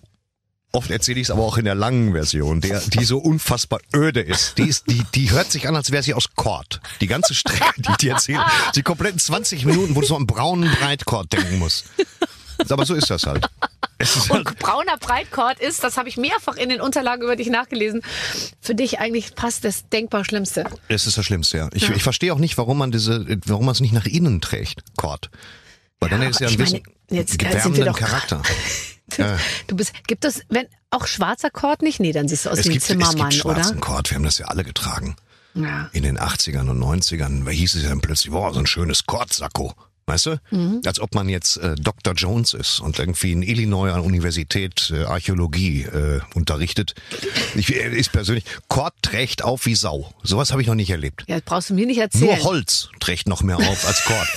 [0.78, 4.22] Oft erzähle ich es aber auch in der langen Version, der, die so unfassbar öde
[4.22, 4.58] ist.
[4.60, 6.80] Die, ist die, die hört sich an, als wäre sie aus Kord.
[7.02, 10.28] Die ganze Strecke, die ich dir erzähle, die kompletten 20 Minuten, wo du so an
[10.28, 11.86] braunen Breitkord denken musst.
[12.70, 13.48] Aber so ist das halt.
[13.98, 17.48] Ist halt Und brauner Breitkord ist, das habe ich mehrfach in den Unterlagen über dich
[17.50, 18.04] nachgelesen,
[18.62, 20.66] für dich eigentlich passt das denkbar Schlimmste.
[20.88, 21.70] es ist das Schlimmste, ja.
[21.74, 24.84] Ich, ich verstehe auch nicht, warum man diese, warum man es nicht nach innen trägt,
[24.98, 25.32] Kord.
[26.00, 28.42] Weil dann Ja, hätte es ja einen ich meine, jetzt, sind wir gewärmenden doch- Charakter.
[29.18, 29.38] Ja.
[29.68, 32.00] Du bist, gibt es, wenn auch schwarzer Kord nicht?
[32.00, 33.82] Nee, dann siehst du aus Es wie ein gibt, es gibt Zimmermann, schwarzen oder?
[33.82, 35.16] Kord, wir haben das ja alle getragen.
[35.54, 35.90] Ja.
[35.92, 39.74] in den 80ern und 90ern, da hieß es dann plötzlich, boah, so ein schönes Kordsacko.
[40.08, 40.40] Weißt du?
[40.52, 40.82] Mhm.
[40.86, 42.14] Als ob man jetzt äh, Dr.
[42.14, 46.96] Jones ist und irgendwie in Illinois an Universität äh, Archäologie äh, unterrichtet.
[47.56, 50.14] Ich, äh, ist persönlich, Kord trägt auf wie Sau.
[50.24, 51.26] Sowas habe ich noch nicht erlebt.
[51.28, 52.38] Ja, das brauchst du mir nicht erzählen.
[52.38, 54.28] Nur Holz trägt noch mehr auf als Kord.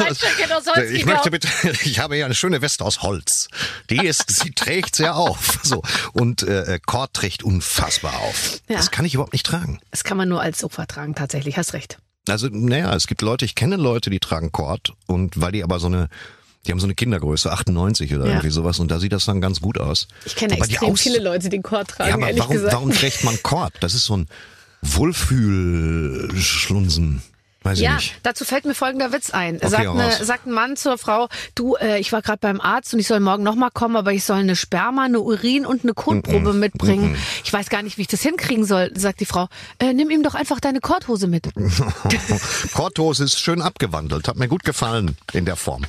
[0.50, 1.48] aus Holz ich möchte bitte,
[1.84, 3.48] ich habe hier eine schöne Weste aus Holz.
[3.90, 5.60] Die ist, sie trägt sehr auf.
[5.62, 5.82] So.
[6.14, 8.60] Und äh, Kord trägt unfassbar auf.
[8.68, 8.78] Ja.
[8.78, 9.78] Das kann ich überhaupt nicht tragen.
[9.92, 11.56] Das kann man nur als Sofa tragen, tatsächlich.
[11.56, 11.98] Hast recht.
[12.28, 15.78] Also, naja, es gibt Leute, ich kenne Leute, die tragen Kord und weil die aber
[15.78, 16.08] so eine,
[16.66, 18.32] die haben so eine Kindergröße, 98 oder Ja.
[18.32, 20.08] irgendwie sowas und da sieht das dann ganz gut aus.
[20.24, 22.72] Ich kenne Aber extrem Aus- viele Leute, die Kord tragen, Ja, aber warum, gesagt.
[22.74, 23.72] warum trägt man Kord?
[23.80, 24.26] Das ist so ein
[24.82, 27.22] Wohlfühlschlunsen.
[27.66, 29.56] Weiß Ja, dazu fällt mir folgender Witz ein.
[29.56, 32.94] Okay, sagt, eine, sagt ein Mann zur Frau, du, äh, ich war gerade beim Arzt
[32.94, 35.94] und ich soll morgen nochmal kommen, aber ich soll eine Sperma, eine Urin und eine
[35.94, 37.16] Kotprobe mitbringen.
[37.44, 39.48] Ich weiß gar nicht, wie ich das hinkriegen soll, sagt die Frau.
[39.78, 41.48] Äh, nimm ihm doch einfach deine Korthose mit.
[42.72, 45.82] Kordhose ist schön abgewandelt, hat mir gut gefallen in der Form.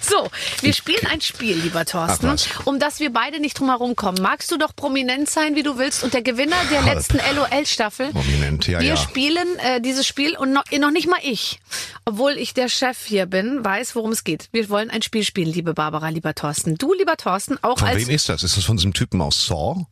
[0.00, 3.96] So, wir spielen ein Spiel, lieber Thorsten, Ach um das wir beide nicht drum herum
[3.96, 4.18] kommen.
[4.20, 8.10] Magst du doch prominent sein, wie du willst und der Gewinner der letzten LOL-Staffel?
[8.12, 8.96] Prominent, ja, wir ja.
[8.96, 11.60] spielen äh, dieses Spiel und noch, noch nicht mal ich,
[12.04, 14.48] obwohl ich der Chef hier bin, weiß, worum es geht.
[14.52, 16.76] Wir wollen ein Spiel spielen, liebe Barbara, lieber Thorsten.
[16.76, 18.42] Du, lieber Thorsten, auch Von als wem ist das?
[18.42, 19.86] Ist das von diesem Typen aus Saw?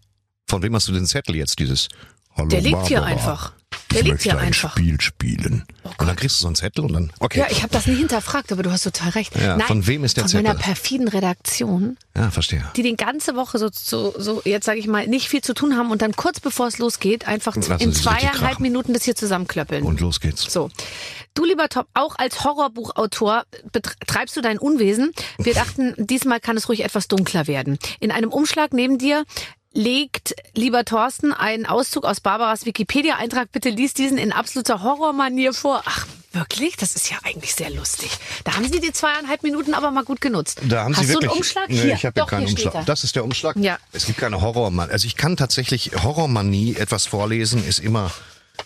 [0.47, 1.89] Von wem hast du den Zettel jetzt, dieses
[2.37, 3.17] Hallo der liegt hier Barbara?
[3.17, 3.53] einfach.
[3.91, 4.73] Der ich liegt möchte hier ein einfach.
[4.73, 5.65] Spiel spielen.
[5.99, 7.41] und dann kriegst du so einen Zettel und dann, okay.
[7.41, 9.35] Ja, ich habe das nie hinterfragt, aber du hast total recht.
[9.37, 10.65] Ja, Nein, von wem ist der Von meiner Zettel?
[10.65, 12.65] perfiden Redaktion, Ja, verstehe.
[12.77, 15.77] die die ganze Woche so, so, so jetzt sage ich mal, nicht viel zu tun
[15.77, 18.61] haben und dann kurz bevor es losgeht, einfach Lassen in zweieinhalb.
[18.61, 19.85] Minuten das hier zusammenklöppeln.
[19.85, 20.43] Und los geht's.
[20.53, 20.71] So.
[21.35, 25.13] Du, lieber Top, auch als Horrorbuchautor betreibst du dein Unwesen.
[25.39, 27.79] Wir dachten, diesmal kann es ruhig etwas dunkler werden.
[28.01, 29.25] In einem Umschlag neben dir
[29.73, 33.53] legt lieber Thorsten einen Auszug aus Barbaras Wikipedia-Eintrag.
[33.53, 35.83] Bitte lies diesen in absoluter Horrormanier vor.
[35.87, 36.77] Ach, wirklich?
[36.77, 38.11] Das ist ja eigentlich sehr lustig.
[38.45, 40.61] Da haben Sie die zweieinhalb Minuten aber mal gut genutzt.
[40.65, 41.29] Da haben Hast Sie wirklich.
[41.29, 41.69] du einen Umschlag?
[41.69, 42.87] Nee, hier, ich habe ja keinen Umschlag.
[42.87, 43.57] Das ist der Umschlag.
[43.57, 43.79] Ja.
[43.93, 44.91] Es gibt keine Horrormanie.
[44.91, 48.11] Also ich kann tatsächlich Horrormanie etwas vorlesen, ist immer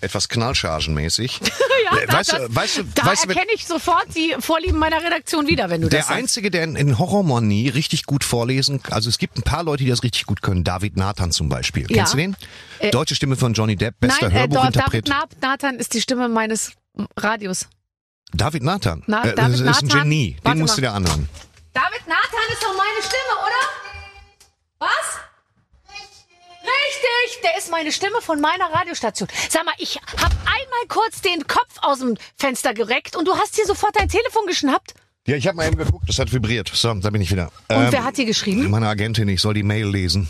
[0.01, 1.41] etwas knallchargenmäßig.
[1.85, 4.79] Ja, Äh, da, weißt, das, du, weißt du, da weißt erkenne ich sofort die Vorlieben
[4.79, 6.17] meiner Redaktion wieder, wenn du das der.
[6.17, 9.91] Einzige, der in, in Horrormanie richtig gut vorlesen, also es gibt ein paar Leute, die
[9.91, 10.65] das richtig gut können.
[10.65, 11.83] David Nathan zum Beispiel.
[11.91, 11.97] Ja.
[11.99, 12.37] Kennst du den?
[12.79, 15.09] Äh, Deutsche Stimme von Johnny Depp, bester Nein, äh, David Hörbuchinterpret.
[15.09, 16.73] Na- Nathan ist die Stimme meines
[17.19, 17.69] Radios.
[18.33, 19.03] David Nathan.
[19.07, 19.89] Na, äh, David das ist ein.
[20.05, 20.37] Genie.
[20.43, 20.77] Warte Den musst mal.
[20.77, 21.29] du dir anhören.
[21.75, 24.89] David Nathan ist doch meine Stimme, oder?
[24.89, 25.14] Was?
[26.65, 29.29] Richtig, der ist meine Stimme von meiner Radiostation.
[29.51, 33.55] Sag mal, ich hab einmal kurz den Kopf aus dem Fenster gereckt und du hast
[33.55, 34.95] hier sofort dein Telefon geschnappt.
[35.27, 36.71] Ja, ich habe mal eben geguckt, das hat vibriert.
[36.75, 37.51] So, da bin ich wieder.
[37.69, 38.71] Und Ähm, wer hat dir geschrieben?
[38.71, 40.29] Meine Agentin, ich soll die Mail lesen.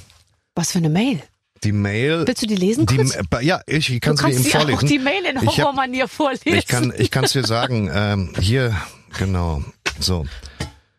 [0.55, 1.21] Was für eine Mail?
[1.65, 2.27] Die Mail.
[2.27, 4.75] Willst du die lesen die, Ja, ich, ich kann sie dir eben vorlesen.
[4.79, 6.55] auch die Mail in Horrormanier vorlesen.
[6.55, 7.91] Ich kann, ich kann es dir sagen.
[7.95, 8.77] Ähm, hier,
[9.19, 9.63] genau.
[9.99, 10.27] So.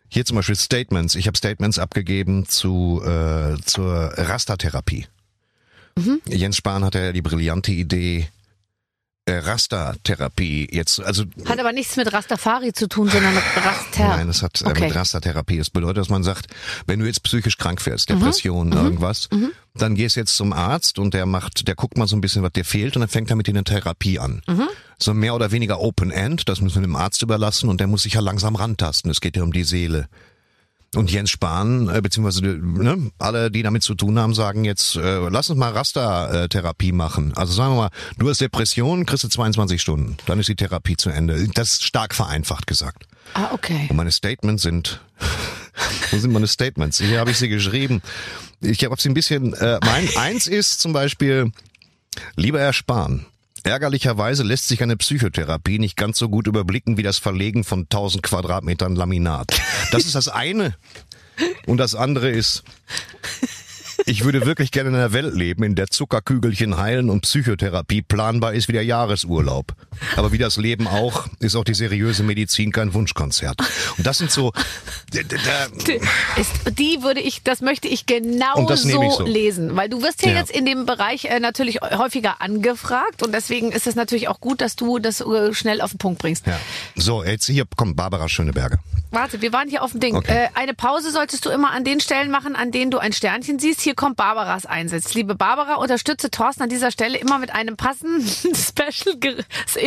[0.10, 1.16] Hier zum Beispiel Statements.
[1.16, 5.08] Ich habe Statements abgegeben zu äh, zur Rastertherapie.
[5.98, 6.22] Mhm.
[6.28, 8.28] Jens Spahn hatte ja die brillante Idee,
[9.28, 14.08] äh, Rastertherapie jetzt, also Hat aber nichts mit Rastafari zu tun, sondern Raster.
[14.10, 14.82] Nein, das hat äh, Okay.
[14.88, 15.58] mit Rastertherapie.
[15.58, 16.48] Das bedeutet, dass man sagt,
[16.86, 18.20] wenn du jetzt psychisch krank wirst, Mhm.
[18.20, 19.30] Depression, irgendwas,
[19.74, 22.52] dann gehst jetzt zum Arzt und der macht, der guckt mal so ein bisschen, was
[22.54, 24.42] dir fehlt und dann fängt er mit dir eine Therapie an.
[24.48, 24.68] Mhm.
[25.00, 28.04] So mehr oder weniger Open End, das müssen wir dem Arzt überlassen und der muss
[28.04, 29.10] sich ja langsam rantasten.
[29.10, 30.08] Es geht ja um die Seele.
[30.96, 35.30] Und Jens Spahn, äh, beziehungsweise ne, alle, die damit zu tun haben, sagen jetzt, äh,
[35.30, 37.34] lass uns mal Rastertherapie machen.
[37.36, 40.98] Also sagen wir mal, du hast Depression, kriegst du 22 Stunden, dann ist die Therapie
[40.98, 41.48] zu Ende.
[41.54, 43.06] Das ist stark vereinfacht gesagt.
[43.34, 43.88] Ah, okay.
[43.90, 45.02] Und meine Statements sind.
[46.12, 47.00] Wo sind meine Statements?
[47.00, 48.02] Hier habe ich sie geschrieben.
[48.62, 49.54] Ich habe sie ein bisschen.
[49.54, 51.52] Äh, mein eins ist zum Beispiel,
[52.36, 53.26] lieber Herr Spahn.
[53.66, 58.22] Ärgerlicherweise lässt sich eine Psychotherapie nicht ganz so gut überblicken wie das Verlegen von 1000
[58.22, 59.60] Quadratmetern Laminat.
[59.92, 60.76] Das ist das eine.
[61.66, 62.64] Und das andere ist,
[64.06, 68.54] ich würde wirklich gerne in einer Welt leben, in der Zuckerkügelchen heilen und Psychotherapie planbar
[68.54, 69.74] ist wie der Jahresurlaub.
[70.16, 73.58] Aber wie das Leben auch, ist auch die seriöse Medizin kein Wunschkonzert.
[73.98, 74.54] Und das sind so,
[76.38, 80.34] Ist, die würde ich, das möchte ich genau ich so lesen, weil du wirst hier
[80.34, 80.40] Ja.
[80.40, 84.62] jetzt in dem Bereich äh, natürlich häufiger angefragt und deswegen ist es natürlich auch gut,
[84.62, 86.46] dass du das äh, schnell auf den Punkt bringst.
[86.48, 86.60] ja.
[86.96, 88.80] So, jetzt hier kommt Barbara Schöneberger.
[89.12, 90.16] Warte, wir waren hier auf dem Ding.
[90.16, 90.46] Okay.
[90.46, 93.60] Äh, eine Pause solltest du immer an den Stellen machen, an denen du ein Sternchen
[93.60, 93.80] siehst.
[93.82, 95.14] Hier kommt Barbaras Einsatz.
[95.14, 98.26] Liebe Barbara, unterstütze Thorsten an dieser Stelle immer mit einem passenden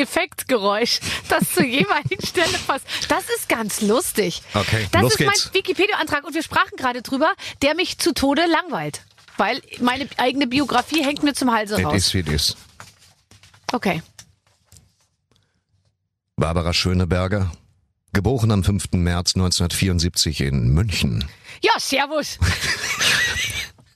[0.06, 2.87] Special-Effektgeräusch, das zur jeweiligen Stelle passt.
[3.08, 4.42] Das ist ganz lustig.
[4.54, 5.44] Okay, das los ist geht's.
[5.46, 7.32] mein Wikipedia-Antrag und wir sprachen gerade drüber,
[7.62, 9.02] der mich zu Tode langweilt.
[9.37, 11.94] Weil meine eigene Biografie hängt mir zum Halse It raus.
[11.94, 12.56] is wie it is.
[13.72, 14.02] Okay.
[16.37, 17.52] Barbara Schöneberger,
[18.12, 18.92] geboren am 5.
[18.92, 21.24] März 1974 in München.
[21.61, 22.38] Ja, servus.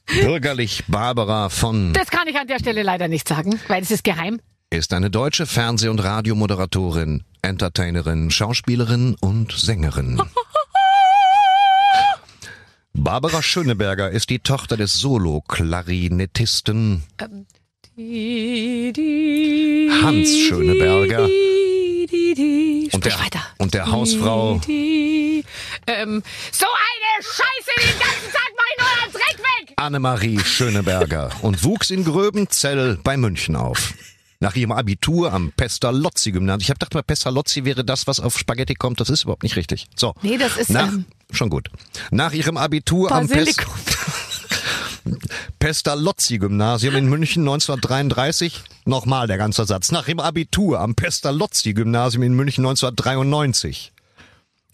[0.06, 4.04] Bürgerlich Barbara von Das kann ich an der Stelle leider nicht sagen, weil es ist
[4.04, 4.40] geheim.
[4.72, 10.22] Ist eine deutsche Fernseh- und Radiomoderatorin, Entertainerin, Schauspielerin und Sängerin.
[12.94, 17.02] Barbara Schöneberger ist die Tochter des Solo-Klarinettisten
[20.02, 21.28] Hans Schöneberger
[22.92, 23.40] und der, weiter.
[23.58, 25.42] und der Hausfrau Ähm,
[26.52, 29.74] so eine Scheiße, den ganzen Tag mach ich nur einen Dreck weg!
[29.76, 33.92] Annemarie Schöneberger und wuchs in Gröbenzell bei München auf.
[34.42, 36.62] Nach ihrem Abitur am Pestalozzi-Gymnasium.
[36.62, 38.98] Ich habe gedacht, mal Pestalozzi wäre das, was auf Spaghetti kommt.
[38.98, 39.86] Das ist überhaupt nicht richtig.
[39.94, 40.14] So.
[40.22, 41.70] Nee, das ist, Nach, ähm, schon gut.
[42.10, 43.74] Nach ihrem Abitur am Pest, Basilikum.
[45.60, 48.64] Pestalozzi-Gymnasium in München 1933.
[48.84, 49.92] Nochmal der ganze Satz.
[49.92, 53.92] Nach ihrem Abitur am Pestalozzi-Gymnasium in München 1993.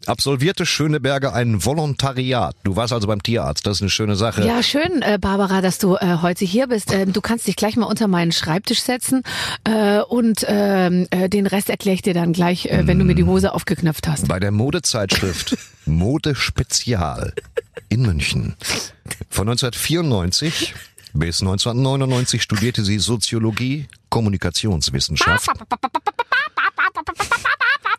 [0.09, 2.57] Absolvierte Schöneberger ein Volontariat.
[2.64, 3.66] Du warst also beim Tierarzt.
[3.66, 4.47] Das ist eine schöne Sache.
[4.47, 6.94] Ja, schön, äh, Barbara, dass du äh, heute hier bist.
[6.94, 9.23] Ähm, du kannst dich gleich mal unter meinen Schreibtisch setzen
[9.64, 13.14] äh, und ähm, äh, den Rest erkläre ich dir dann gleich, äh, wenn du mir
[13.14, 14.29] die Hose aufgeknöpft hast.
[14.29, 17.35] bei der Modezeitschrift Mode Spezial
[17.90, 18.57] in München.
[19.29, 20.75] Von 1994
[21.12, 25.51] Bis 1999 studierte sie Soziologie, Kommunikationswissenschaft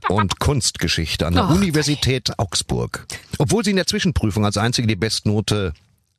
[0.09, 3.05] und Kunstgeschichte an der Oh, Universität Augsburg.
[3.37, 5.73] Obwohl sie in der Zwischenprüfung als einzige die Bestnote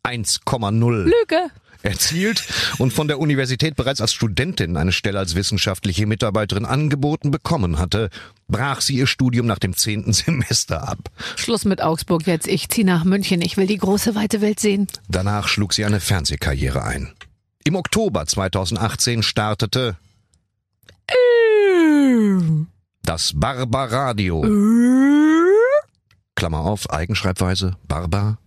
[0.04, 1.50] 1,0 Lüge.
[1.82, 2.44] erzielt
[2.78, 8.10] und von der Universität bereits als Studentin eine Stelle als wissenschaftliche Mitarbeiterin angeboten bekommen hatte,
[8.48, 10.98] brach sie ihr Studium nach dem zehnten Semester ab.
[11.36, 12.48] Schluss mit Augsburg jetzt.
[12.48, 13.42] Ich zieh nach München.
[13.42, 14.86] Ich will die große weite Welt sehen.
[15.08, 17.12] Danach schlug sie eine Fernsehkarriere ein.
[17.64, 19.96] Im Oktober 2018 startete
[23.02, 24.42] das Barbaradio.
[26.34, 28.38] Klammer auf, Eigenschreibweise, Barbar,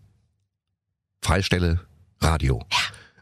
[1.22, 1.82] Freistelle,
[2.22, 2.64] Radio.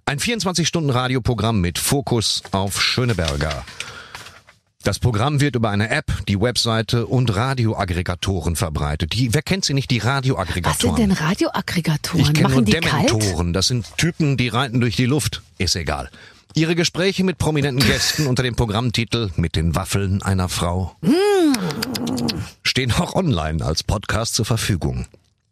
[0.05, 3.63] Ein 24-Stunden-Radioprogramm mit Fokus auf Schöneberger.
[4.83, 9.13] Das Programm wird über eine App, die Webseite und Radioaggregatoren verbreitet.
[9.13, 10.95] Die, wer kennt sie nicht, die Was sind Radioaggregatoren?
[10.95, 12.19] denn Radioaggregatoren?
[12.21, 13.09] Ich kenne nur Machen die kalt?
[13.11, 13.53] Dementoren.
[13.53, 15.43] Das sind Typen, die reiten durch die Luft.
[15.59, 16.09] Ist egal.
[16.53, 20.95] Ihre Gespräche mit prominenten Gästen unter dem Programmtitel Mit den Waffeln einer Frau
[22.63, 25.05] stehen auch online als Podcast zur Verfügung.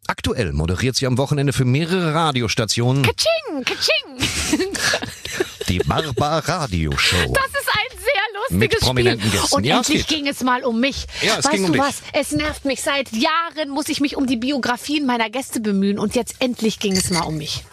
[0.08, 4.68] Aktuell moderiert sie am Wochenende für mehrere Radiostationen Katsching, katsching.
[5.68, 7.34] die Barbar Radio Show.
[7.34, 9.40] Das ist ein sehr Mit lustiges prominenten Spiel.
[9.40, 9.56] Gästen.
[9.56, 11.06] Und Ja, endlich ging es mal um mich.
[11.22, 11.82] Ja, es weißt ging um du dich.
[11.82, 12.02] was?
[12.14, 12.82] Es nervt mich.
[12.82, 16.00] Seit Jahren muss ich mich um die Biografien meiner Gäste bemühen.
[16.00, 17.64] Und jetzt endlich ging es mal um mich.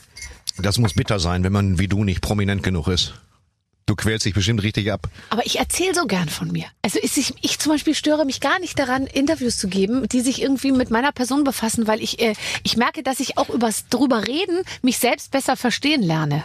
[0.59, 3.15] Das muss bitter sein, wenn man wie du nicht prominent genug ist.
[3.89, 5.09] Du quälst dich bestimmt richtig ab.
[5.31, 6.65] Aber ich erzähle so gern von mir.
[6.83, 10.43] Also ich, ich zum Beispiel störe mich gar nicht daran, Interviews zu geben, die sich
[10.43, 14.27] irgendwie mit meiner Person befassen, weil ich, äh, ich merke, dass ich auch übers drüber
[14.27, 16.45] reden mich selbst besser verstehen lerne.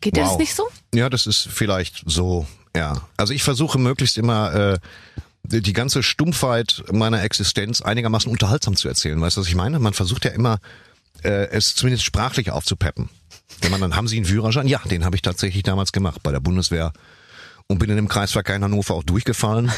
[0.00, 0.38] Geht dir das Wow.
[0.38, 0.68] nicht so?
[0.94, 3.08] Ja, das ist vielleicht so, ja.
[3.16, 4.78] Also ich versuche möglichst immer äh,
[5.44, 9.20] die ganze Stumpfheit meiner Existenz einigermaßen unterhaltsam zu erzählen.
[9.20, 9.80] Weißt du, was ich meine?
[9.80, 10.58] Man versucht ja immer,
[11.24, 13.08] äh, es zumindest sprachlich aufzupeppen.
[13.62, 14.66] Wenn man dann, haben Sie einen Führerschein?
[14.66, 16.92] Ja, den habe ich tatsächlich damals gemacht bei der Bundeswehr
[17.68, 19.72] und bin in dem Kreisverkehr in Hannover auch durchgefallen.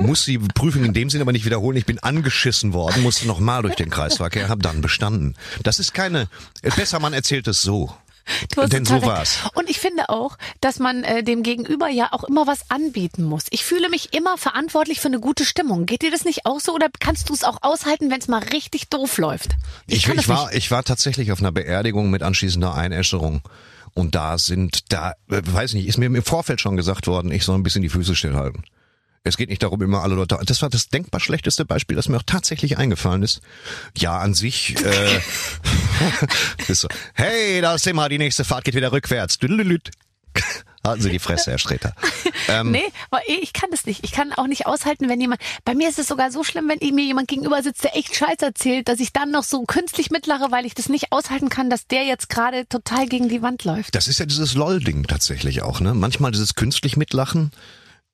[0.00, 1.76] Muss die Prüfung in dem Sinne aber nicht wiederholen.
[1.76, 5.36] Ich bin angeschissen worden, musste nochmal durch den Kreisverkehr, habe dann bestanden.
[5.62, 6.28] Das ist keine,
[6.76, 7.94] besser man erzählt es so.
[8.54, 9.38] Du Denn so war's.
[9.54, 13.44] Und ich finde auch, dass man äh, dem Gegenüber ja auch immer was anbieten muss.
[13.50, 15.86] Ich fühle mich immer verantwortlich für eine gute Stimmung.
[15.86, 18.42] Geht dir das nicht auch so oder kannst du es auch aushalten, wenn es mal
[18.42, 19.56] richtig doof läuft?
[19.86, 20.58] Ich, ich, das war, nicht.
[20.58, 23.42] ich war tatsächlich auf einer Beerdigung mit anschließender Einäscherung.
[23.94, 27.44] Und da sind, da, äh, weiß nicht, ist mir im Vorfeld schon gesagt worden, ich
[27.44, 28.64] soll ein bisschen die Füße stillhalten.
[29.26, 30.38] Es geht nicht darum, immer alle Leute.
[30.44, 33.40] Das war das denkbar schlechteste Beispiel, das mir auch tatsächlich eingefallen ist.
[33.96, 34.76] Ja, an sich.
[34.84, 35.20] Äh,
[36.68, 39.38] ist so, hey, da ist immer die nächste Fahrt geht wieder rückwärts.
[40.86, 41.94] Halten Sie die Fresse, Herr Streter.
[42.48, 42.84] Ähm, Nee,
[43.40, 44.04] ich kann das nicht.
[44.04, 45.40] Ich kann auch nicht aushalten, wenn jemand.
[45.64, 48.38] Bei mir ist es sogar so schlimm, wenn mir jemand gegenüber sitzt, der echt Scheiß
[48.40, 51.88] erzählt, dass ich dann noch so künstlich mitlache, weil ich das nicht aushalten kann, dass
[51.88, 53.96] der jetzt gerade total gegen die Wand läuft.
[53.96, 55.94] Das ist ja dieses LOL-Ding tatsächlich auch, ne?
[55.94, 57.50] Manchmal dieses künstlich mitlachen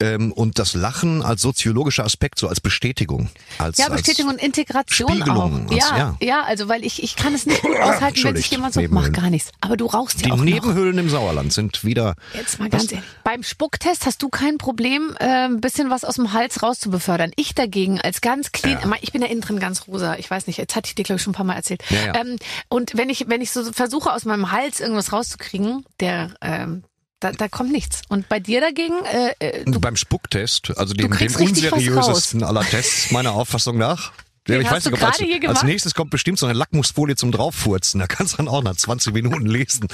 [0.02, 3.30] ähm, und das Lachen als soziologischer Aspekt, so als Bestätigung.
[3.58, 5.70] Als, Ja, Bestätigung und Integration Spiegelung, auch.
[5.72, 6.16] also, Ja, ja.
[6.20, 9.12] ja, also weil ich, ich kann es nicht gut aushalten, wenn sich jemand so macht
[9.12, 9.50] gar nichts.
[9.60, 10.44] Aber du rauchst Die ja auch noch.
[10.44, 12.14] Nebenhöhlen im Sauerland sind wieder.
[12.34, 13.04] Jetzt mal ganz ehrlich.
[13.24, 17.32] Beim Spucktest hast du kein Problem, äh, ein bisschen was aus dem Hals rauszubefördern.
[17.36, 18.92] Ich dagegen als ganz clean, Ja.
[19.00, 20.16] ich bin ja innen drin ganz rosa.
[20.16, 21.82] Ich weiß nicht, jetzt hatte ich dir glaube ich schon ein paar Mal erzählt.
[21.90, 22.14] Ja.
[22.20, 22.36] Ähm,
[22.68, 26.82] und wenn ich wenn ich so versuche aus meinem Hals irgendwas rauszukriegen, der ähm,
[27.22, 28.02] da, da kommt nichts.
[28.08, 33.10] Und bei dir dagegen, äh, äh, du, beim Spucktest, also dem, dem unseriösesten aller Tests,
[33.10, 34.12] meiner Auffassung nach.
[34.48, 36.46] Den ich hast weiß du nicht, ob als, gerade hier als nächstes kommt bestimmt so
[36.46, 38.00] eine Lackmusfolie zum Drauffurzen.
[38.00, 39.86] Da kannst du dann auch nach 20 Minuten lesen.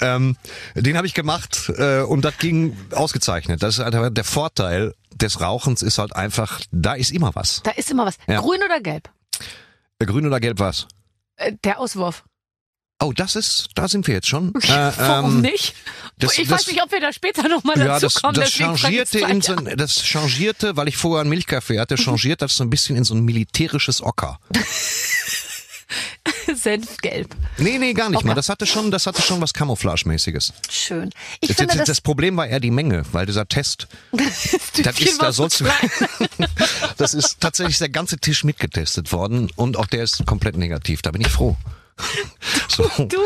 [0.00, 0.38] Ähm,
[0.74, 3.62] den habe ich gemacht äh, und das ging ausgezeichnet.
[3.62, 7.60] Das ist halt der Vorteil des Rauchens ist halt einfach, da ist immer was.
[7.62, 8.16] da ist immer was.
[8.26, 8.40] Ja.
[8.40, 9.10] Grün oder gelb?
[9.98, 10.88] Äh, Grün oder gelb was?
[11.36, 12.24] Äh, der Auswurf.
[13.02, 14.52] Oh, das ist, da sind wir jetzt schon.
[14.62, 15.74] Äh, Warum ähm, nicht?
[16.18, 18.34] das- ich das- weiß nicht, ob wir da später nochmal Ja, dazu das, kommen.
[18.34, 22.62] das changierte in so, das changierte, weil ich vorher einen Milchkaffee hatte, changiert das so
[22.64, 24.38] ein bisschen in so ein militärisches Ocker.
[26.54, 27.34] Senfgelb.
[27.58, 28.28] Nee, nee, gar nicht Ocker.
[28.28, 28.34] mal.
[28.34, 30.52] Das hatte schon, das hatte schon was Camouflagemäßiges.
[30.70, 31.10] Schön.
[31.40, 35.22] Ich Das, finde das, das, Problem war eher die Menge, weil dieser Test, das ist,
[35.22, 35.66] da sollst du,
[36.96, 41.02] das ist tatsächlich der ganze Tisch mitgetestet worden und auch der ist komplett negativ.
[41.02, 41.56] Da bin ich froh.
[42.68, 42.88] So.
[42.98, 43.18] Du,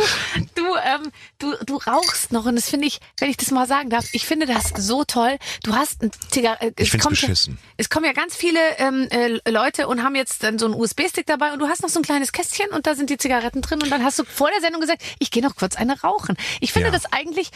[0.54, 3.90] du, ähm, du, du rauchst noch und das finde ich, wenn ich das mal sagen
[3.90, 5.38] darf, ich finde das so toll.
[5.62, 6.72] Du hast ein Zigarre.
[6.78, 7.54] Ich find's beschissen.
[7.62, 10.74] Ja, es kommen ja ganz viele ähm, äh, Leute und haben jetzt dann so einen
[10.74, 13.60] USB-Stick dabei und du hast noch so ein kleines Kästchen und da sind die Zigaretten
[13.62, 16.36] drin und dann hast du vor der Sendung gesagt, ich gehe noch kurz eine rauchen.
[16.60, 16.92] Ich finde Ja.
[16.92, 17.50] das eigentlich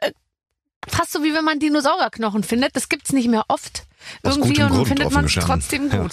[0.00, 0.10] äh,
[0.88, 2.74] fast so wie wenn man Dinosaurierknochen findet.
[2.76, 3.84] Das gibt's nicht mehr oft
[4.22, 6.08] Aus irgendwie und Grund, findet man es trotzdem Ja.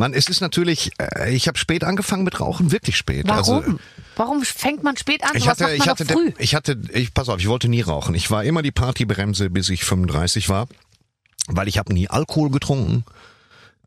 [0.00, 0.10] Gut.
[0.10, 3.26] Man, es ist natürlich, äh, ich habe spät angefangen mit Rauchen, wirklich spät.
[3.28, 3.56] Warum?
[3.56, 3.78] Also,
[4.16, 5.30] Warum fängt man spät an?
[5.34, 6.32] ich Sowas hatte, ich hatte, früh.
[6.38, 8.14] ich hatte, ich pass auf, ich wollte nie rauchen.
[8.14, 10.68] Ich war immer die Partybremse, bis ich 35 war,
[11.46, 13.04] weil ich habe nie Alkohol getrunken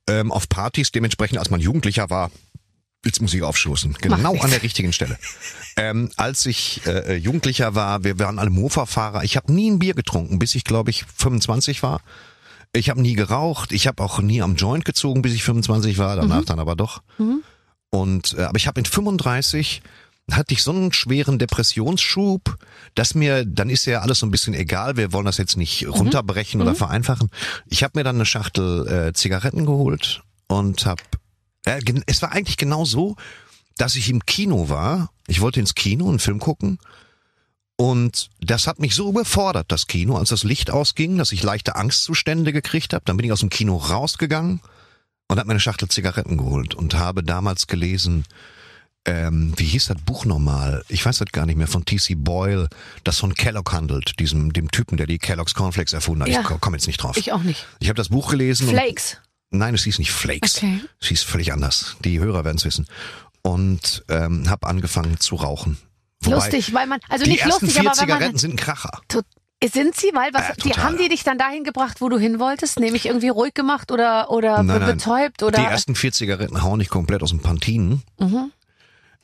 [0.07, 0.91] ähm, auf Partys.
[0.91, 2.31] Dementsprechend, als man Jugendlicher war,
[3.05, 5.17] jetzt muss ich aufstoßen, genau an der richtigen Stelle.
[5.75, 9.23] Ähm, als ich äh, Jugendlicher war, wir waren alle Mofa-Fahrer.
[9.23, 11.99] Ich habe nie ein Bier getrunken, bis ich glaube ich 25 war.
[12.75, 13.71] Ich habe nie geraucht.
[13.71, 16.15] Ich habe auch nie am Joint gezogen, bis ich 25 war.
[16.15, 16.45] Danach Mhm.
[16.45, 17.01] dann aber doch.
[17.89, 19.81] Und äh, aber ich habe in 35
[20.31, 22.57] hatte ich so einen schweren Depressionsschub,
[22.95, 25.85] dass mir, dann ist ja alles so ein bisschen egal, wir wollen das jetzt nicht
[25.87, 27.29] runterbrechen oder vereinfachen.
[27.67, 31.03] Ich habe mir dann eine Schachtel äh, Zigaretten geholt und habe,
[31.65, 33.17] äh, es war eigentlich genau so,
[33.77, 35.09] dass ich im Kino war.
[35.27, 36.79] Ich wollte ins Kino einen Film gucken
[37.77, 41.75] und das hat mich so überfordert, das Kino, als das Licht ausging, dass ich leichte
[41.75, 43.03] Angstzustände gekriegt habe.
[43.05, 44.61] Dann bin ich aus dem Kino rausgegangen
[45.27, 48.25] und habe mir eine Schachtel Zigaretten geholt und habe damals gelesen,
[49.05, 50.85] ähm, wie hieß das Buch nochmal?
[50.87, 52.15] Ich weiß das gar nicht mehr, von T.C.
[52.15, 52.69] Boyle,
[53.03, 56.29] das von Kellogg handelt, diesem, dem Typen, der die Kellogg's Cornflakes erfunden hat.
[56.29, 56.41] Ja.
[56.41, 57.17] Ich komme jetzt nicht drauf.
[57.17, 57.65] Ich auch nicht.
[57.79, 58.69] Ich habe das Buch gelesen.
[58.69, 59.17] Flakes.
[59.51, 60.57] Und, nein, es hieß nicht Flakes.
[60.57, 60.79] Okay.
[61.01, 61.97] Es hieß völlig anders.
[62.05, 62.87] Die Hörer werden es wissen.
[63.41, 65.77] Und ähm, habe angefangen zu rauchen.
[66.25, 69.01] Wobei, lustig, weil man, also nicht lustig, vier aber wenn man Zigaretten sind ein Kracher.
[69.71, 70.11] Sind sie?
[70.13, 70.49] Weil was?
[70.49, 73.53] Ja, die haben die dich dann dahin gebracht, wo du hin wolltest, nämlich irgendwie ruhig
[73.53, 74.97] gemacht oder oder Nein, nein.
[74.97, 75.57] betäubt oder?
[75.57, 78.03] Die ersten vier Zigaretten hauen nicht komplett aus dem Pantinen.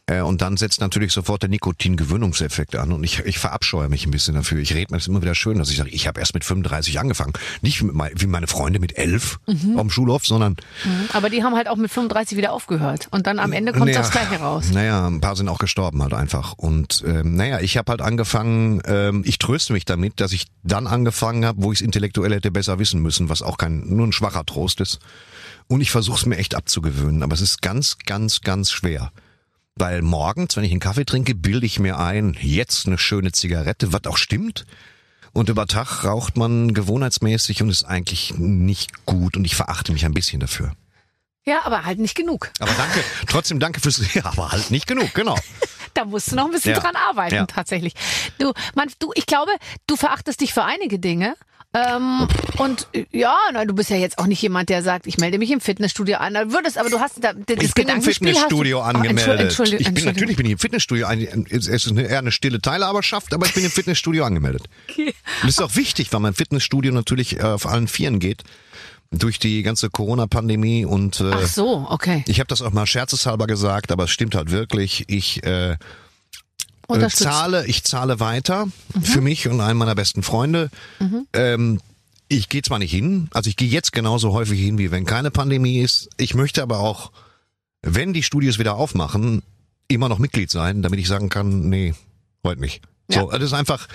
[0.09, 4.11] Äh, Und dann setzt natürlich sofort der Nikotingewöhnungseffekt an und ich, ich verabscheue mich ein
[4.11, 4.59] bisschen dafür.
[4.59, 6.99] Ich rede mir das immer wieder schön, dass ich sage, ich habe erst mit 35
[6.99, 7.33] angefangen.
[7.61, 10.55] Nicht mit mein, wie meine Freunde mit 11 auf dem Schulhof, sondern
[11.13, 13.99] aber die haben halt auch mit 35 wieder aufgehört und dann am Ende kommt Naja,
[13.99, 14.71] das Gleiche raus.
[14.71, 16.53] Naja, ein paar sind auch gestorben halt einfach.
[16.53, 20.87] Und ähm, naja, ich habe halt angefangen, ähm, ich tröste mich damit, dass ich dann
[20.87, 24.11] angefangen habe, wo ich es intellektuell hätte besser wissen müssen, was auch kein nur ein
[24.13, 24.99] schwacher Trost ist.
[25.67, 29.11] Und ich versuche es mir echt abzugewöhnen, aber es ist ganz, ganz, ganz schwer.
[29.79, 33.93] Weil morgens, wenn ich einen Kaffee trinke, bilde ich mir ein, jetzt eine schöne Zigarette,
[33.93, 34.65] was auch stimmt.
[35.31, 40.05] Und über Tag raucht man gewohnheitsmäßig und ist eigentlich nicht gut und ich verachte mich
[40.05, 40.73] ein bisschen dafür.
[41.45, 42.51] Ja, aber halt nicht genug.
[42.59, 45.37] Aber danke, trotzdem danke fürs, ja, aber halt nicht genug, genau.
[45.95, 46.79] Da musst du noch ein bisschen Ja.
[46.79, 47.45] dran arbeiten, Ja.
[47.47, 47.93] tatsächlich.
[48.37, 49.51] Du, man, du, ich glaube,
[49.87, 51.35] du verachtest dich für einige Dinge.
[51.71, 55.37] Ähm, und ja, na, du bist ja jetzt auch nicht jemand, der sagt, ich melde
[55.37, 56.33] mich im Fitnessstudio an.
[56.33, 59.37] Du würdest, aber du hast da, das Ich bin im Fitnessstudio hast du, angemeldet.
[59.37, 61.07] Oh, Entschuldigung, ich bin natürlich bin ich im Fitnessstudio.
[61.51, 64.63] Es ist eine, eher eine stille Teilhaberschaft, aber ich bin im Fitnessstudio angemeldet.
[64.97, 65.13] Und
[65.43, 68.43] das ist auch wichtig, weil mein Fitnessstudio natürlich äh, auf allen Vieren geht
[69.11, 72.23] durch die ganze Corona-Pandemie und äh, Ach so, okay.
[72.27, 75.05] ich habe das auch mal scherzeshalber gesagt, aber es stimmt halt wirklich.
[75.07, 75.77] Ich äh,
[76.89, 77.05] äh.
[77.05, 77.09] Mhm.
[77.09, 78.67] zahle, ich zahle weiter
[79.01, 80.69] für mich und einen meiner besten Freunde.
[81.33, 81.79] Ähm,
[82.27, 85.31] ich gehe zwar nicht hin, also ich gehe jetzt genauso häufig hin, wie wenn keine
[85.31, 86.09] Pandemie ist.
[86.17, 87.11] Ich möchte aber auch,
[87.81, 89.41] wenn die Studios wieder aufmachen,
[89.87, 91.95] immer noch Mitglied sein, damit ich sagen kann, nee,
[92.43, 92.81] heute nicht.
[93.09, 93.21] Ja.
[93.21, 93.87] So, das ist einfach.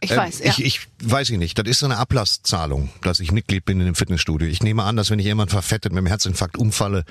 [0.00, 0.50] Ich ähm, weiß, ja.
[0.50, 1.58] Ich, ich weiß ich nicht.
[1.58, 4.48] Das ist so eine Ablasszahlung, dass ich Mitglied bin in dem Fitnessstudio.
[4.48, 7.04] Ich nehme an, dass wenn ich jemand verfettet mit einem Herzinfarkt umfalle,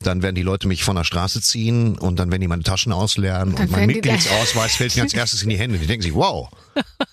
[0.00, 2.92] dann werden die Leute mich von der Straße ziehen und dann werden die meine Taschen
[2.92, 5.78] ausleeren Dann und mein Mitgliedsausweis fällt mir als erstes in die Hände.
[5.78, 6.48] Die denken sich, wow,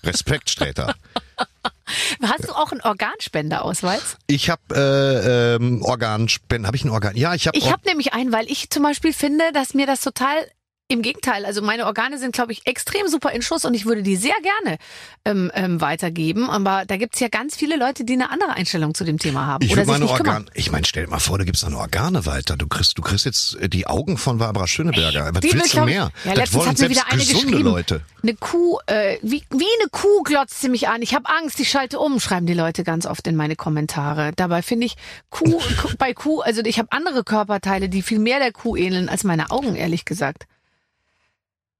[0.04, 0.94] Respekt, Sträter.
[2.22, 4.16] Hast du auch einen Organspendeausweis?
[4.28, 6.66] Ich habe äh, ähm, Organspenden.
[6.66, 7.16] Habe ich ein Organ?
[7.16, 7.58] Ja, ich habe.
[7.58, 10.46] Ich habe nämlich einen, weil ich zum Beispiel finde, dass mir das total
[10.90, 14.02] im Gegenteil, also meine Organe sind, glaube ich, extrem super in Schuss und ich würde
[14.02, 14.78] die sehr gerne
[15.24, 16.50] ähm, ähm, weitergeben.
[16.50, 19.64] Aber da gibt's ja ganz viele Leute, die eine andere Einstellung zu dem Thema haben
[19.64, 20.18] Ich oder sich meine kümmern.
[20.26, 20.46] Organe.
[20.54, 22.56] Ich meine, stell dir mal vor, du gibst deine Organe weiter.
[22.56, 25.30] Du kriegst, du kriegst jetzt äh, die Augen von Barbara Schöneberger.
[25.32, 26.10] Was Die will, willst du mehr?
[26.24, 27.58] Ja, das letztens wollen hat mir selbst wieder eine gesunde.
[27.58, 28.00] Leute.
[28.22, 31.02] Eine Kuh, äh, wie, wie eine Kuh glotzt sie mich an.
[31.02, 34.32] Ich habe Angst, ich schalte um, schreiben die Leute ganz oft in meine Kommentare.
[34.36, 34.96] Dabei finde ich
[35.30, 35.60] Kuh-
[35.98, 39.50] bei Kuh, also ich habe andere Körperteile, die viel mehr der Kuh ähneln als meine
[39.50, 40.46] Augen, ehrlich gesagt.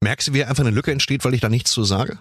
[0.00, 2.18] Merkst du, wie einfach eine Lücke entsteht, weil ich da nichts zu sage?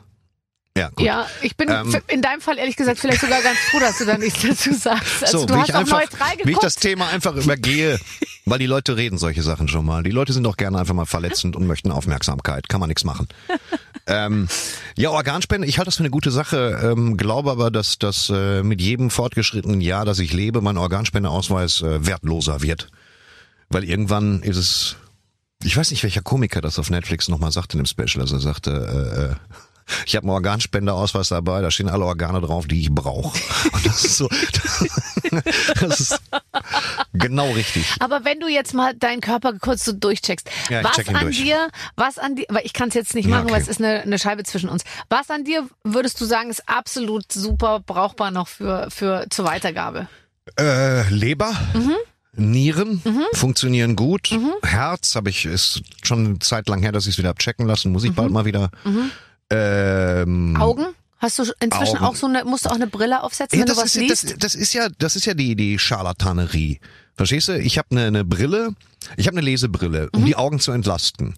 [0.78, 1.06] Ja, gut.
[1.06, 4.06] Ja, ich bin Ähm, in deinem Fall ehrlich gesagt vielleicht sogar ganz froh, dass du
[4.06, 5.24] da nichts dazu sagst.
[5.24, 6.64] Also so, du hast ich auch einfach, neutral wie ich geguckt.
[6.64, 8.00] das Thema einfach übergehe,
[8.46, 10.04] weil die Leute reden solche Sachen schon mal.
[10.04, 12.70] Die Leute sind doch gerne einfach mal verletzend und möchten Aufmerksamkeit.
[12.70, 13.28] Kann man nichts machen.
[14.08, 14.48] ähm,
[14.96, 18.62] ja, Organspende, ich halte das für eine gute Sache, ähm, glaube aber, dass das äh,
[18.64, 22.90] mit jedem fortgeschrittenen Jahr, das ich lebe, mein Organspendeausweis äh, wertloser wird.
[23.70, 24.96] Weil irgendwann ist es,
[25.64, 28.22] ich weiß nicht, welcher Komiker das auf Netflix nochmal sagte in dem Special.
[28.22, 29.36] Also er sagte, äh, äh,
[30.06, 33.38] ich habe einen Organspendeausweis dabei, da stehen alle Organe drauf, die ich brauche.
[33.74, 34.30] Und das ist so,
[35.82, 36.22] das ist
[37.14, 37.86] genau richtig.
[38.00, 41.42] Aber wenn du jetzt mal deinen Körper kurz so durchcheckst, Ja, was check an durch.
[41.42, 43.64] dir, was an dir, weil ich kann es jetzt nicht Ja, machen, weil okay.
[43.64, 44.84] es ist eine, eine Scheibe zwischen uns.
[45.10, 50.08] Was an dir würdest du sagen, ist absolut super brauchbar noch für, für zur Weitergabe?
[50.58, 51.52] Äh, Leber,
[52.36, 53.24] Nieren Mhm.
[53.34, 54.30] funktionieren gut.
[54.64, 57.66] Herz habe ich, ist schon eine Zeit lang her, dass ich es wieder hab checken
[57.66, 57.92] lassen.
[57.92, 58.70] Muss ich bald mal wieder.
[59.50, 60.62] Ähm, Mhm.
[60.62, 60.86] Augen?
[61.18, 62.06] Hast du inzwischen Augen.
[62.06, 64.02] auch so eine, musst du auch eine Brille aufsetzen, Ja, wenn du das, was ist,
[64.02, 64.24] liest?
[64.32, 66.80] das, das ist ja, das ist ja die, die Scharlatanerie.
[67.16, 67.60] Verstehst du?
[67.60, 68.70] Ich habe eine, eine Brille,
[69.18, 70.20] ich habe eine Lesebrille, Mhm.
[70.20, 71.36] um die Augen zu entlasten.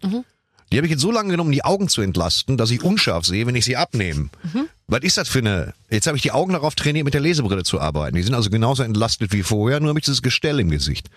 [0.71, 3.25] Die habe ich jetzt so lange genommen, um die Augen zu entlasten, dass ich unscharf
[3.25, 4.29] sehe, wenn ich sie abnehme.
[4.43, 4.67] Mhm.
[4.87, 5.73] Was ist das für eine?
[5.89, 8.15] Jetzt habe ich die Augen darauf trainiert, mit der Lesebrille zu arbeiten.
[8.17, 11.09] Die sind also genauso entlastet wie vorher, nur habe ich dieses Gestell im Gesicht.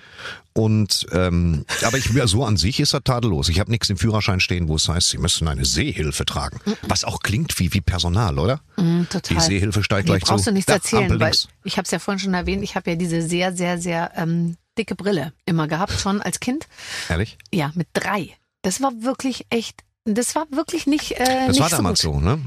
[0.52, 3.48] Und ähm, aber ich ja, so an sich ist das tadellos.
[3.48, 6.60] Ich habe nichts im Führerschein stehen, wo es heißt, Sie müssen eine Sehhilfe tragen.
[6.82, 8.60] Was auch klingt wie wie Personal, oder?
[8.76, 9.36] Mhm, total.
[9.36, 10.50] Die Sehhilfe steigt Nee, gleich brauchst zu.
[10.50, 11.32] du nichts Da, erzählen, weil
[11.64, 14.56] ich habe es ja vorhin schon erwähnt, ich habe ja diese sehr, sehr, sehr ähm,
[14.78, 16.68] dicke Brille immer gehabt, schon als Kind.
[17.08, 17.38] Ehrlich?
[17.52, 18.36] Ja, mit drei.
[18.64, 22.14] Das war wirklich echt, das war wirklich nicht, äh, Das nicht war damals so.
[22.14, 22.40] so, ne?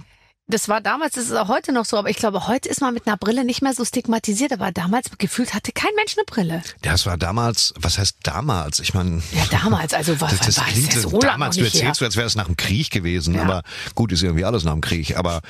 [0.50, 2.94] Das war damals, das ist auch heute noch so, aber ich glaube, heute ist man
[2.94, 6.64] mit einer Brille nicht mehr so stigmatisiert, aber damals gefühlt hatte kein Mensch eine Brille.
[6.82, 8.80] Das war damals, was heißt damals?
[8.80, 11.66] Ich meine, Ja, damals, also was, das, das war klingt ja so, so damals, du
[11.66, 13.42] erzählst, so, als wäre es nach dem Krieg gewesen, Ja.
[13.44, 13.64] aber
[13.94, 15.42] gut, ist irgendwie alles nach dem Krieg, aber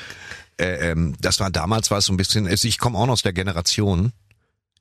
[0.60, 3.14] äh, ähm, das war damals war es so ein bisschen, also ich komme auch noch
[3.14, 4.14] aus der Generation,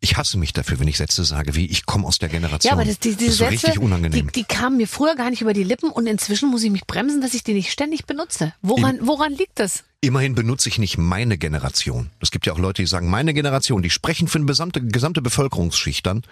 [0.01, 2.69] ich hasse mich dafür, wenn ich Sätze sage, wie ich komme aus der Generation.
[2.69, 4.31] Ja, aber das, die, diese das Sätze, richtig die, unangenehm.
[4.33, 7.21] die kamen mir früher gar nicht über die Lippen und inzwischen muss ich mich bremsen,
[7.21, 8.53] dass ich die nicht ständig benutze.
[8.63, 9.85] Woran, woran liegt das?
[10.01, 12.11] Immerhin benutze ich nicht meine Generation.
[12.21, 15.23] Es gibt ja auch Leute, die sagen, meine Generation, die sprechen für eine gesamte, gesamte
[15.23, 16.23] Bevölkerungsschicht dann.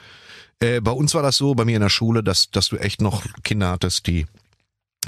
[0.60, 3.00] Äh, bei uns war das so, bei mir in der Schule, dass, dass du echt
[3.00, 4.26] noch Kinder hattest, die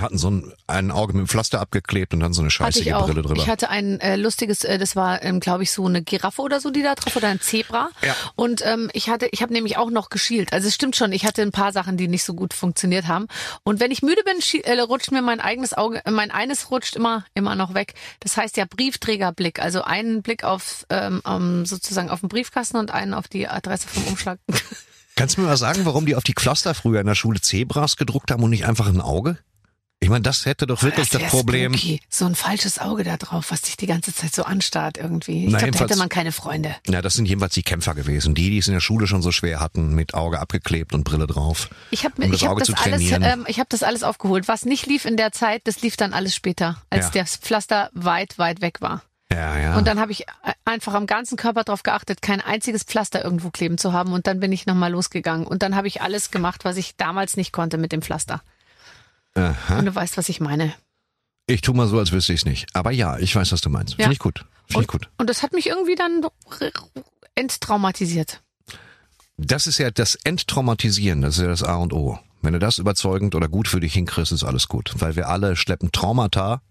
[0.01, 2.93] hatten so ein, ein Auge mit dem Pflaster abgeklebt und dann so eine scheißige.
[2.93, 3.41] Brille drüber.
[3.41, 6.61] Ich hatte ein äh, lustiges, äh, das war, ähm, glaube ich, so eine Giraffe oder
[6.61, 7.91] so, die da drauf oder ein Zebra.
[8.03, 8.15] Ja.
[8.35, 10.53] Und ähm, ich hatte, ich habe nämlich auch noch geschielt.
[10.53, 13.27] Also es stimmt schon, ich hatte ein paar Sachen, die nicht so gut funktioniert haben.
[13.65, 16.97] Und wenn ich müde bin, äh, rutscht mir mein eigenes Auge, äh, mein eines rutscht
[16.97, 17.95] immer, immer noch weg.
[18.21, 22.91] Das heißt ja Briefträgerblick, also einen Blick auf ähm, ähm, sozusagen auf den Briefkasten und
[22.91, 24.39] einen auf die Adresse vom Umschlag.
[25.17, 27.97] Kannst du mir mal sagen, warum die auf die Pflaster früher in der Schule Zebras
[27.97, 29.39] gedruckt haben und nicht einfach ein Auge?
[29.99, 31.73] Ich meine, das hätte doch wirklich das, wär Problem.
[31.73, 32.01] Spooky.
[32.11, 35.47] So ein falsches Auge da drauf, was dich die ganze Zeit so anstarrt irgendwie.
[35.47, 36.77] Ich Na, glaube, da hätte man keine Freunde.
[36.87, 39.33] Ja, das sind jedenfalls die Kämpfer gewesen, die, die es in der Schule schon so
[39.33, 41.71] schwer hatten, mit Auge abgeklebt und Brille drauf.
[41.91, 44.49] Ich habe um das ich hab das alles, ähm, ich habe das alles aufgeholt.
[44.49, 47.23] Was nicht lief in der Zeit, das lief dann alles später, als Ja.
[47.23, 49.03] das Pflaster weit, weit weg war.
[49.33, 49.77] ja, ja.
[49.79, 53.51] Und dann habe ich äh, einfach am ganzen Körper darauf geachtet, kein einziges Pflaster irgendwo
[53.51, 54.13] kleben zu haben.
[54.13, 55.47] Und dann bin ich nochmal losgegangen.
[55.47, 58.43] Und dann habe ich alles gemacht, was ich damals nicht konnte mit dem Pflaster.
[59.37, 59.79] Aha.
[59.79, 60.75] Und du weißt, was ich meine.
[61.47, 62.67] Ich tu mal so, als wüsste ich es nicht.
[62.75, 63.93] Aber ja, ich weiß, was du meinst.
[63.93, 64.05] Ja.
[64.05, 64.39] Finde ich gut.
[64.39, 65.09] Finde ich Und, gut.
[65.19, 66.23] und das hat mich irgendwie dann
[67.37, 68.43] enttraumatisiert.
[69.37, 72.19] Das ist ja das Enttraumatisieren, das ist ja das A und O.
[72.43, 74.95] Wenn du das überzeugend oder gut für dich hinkriegst, ist alles gut.
[74.99, 76.63] Weil wir alle schleppen Traumata.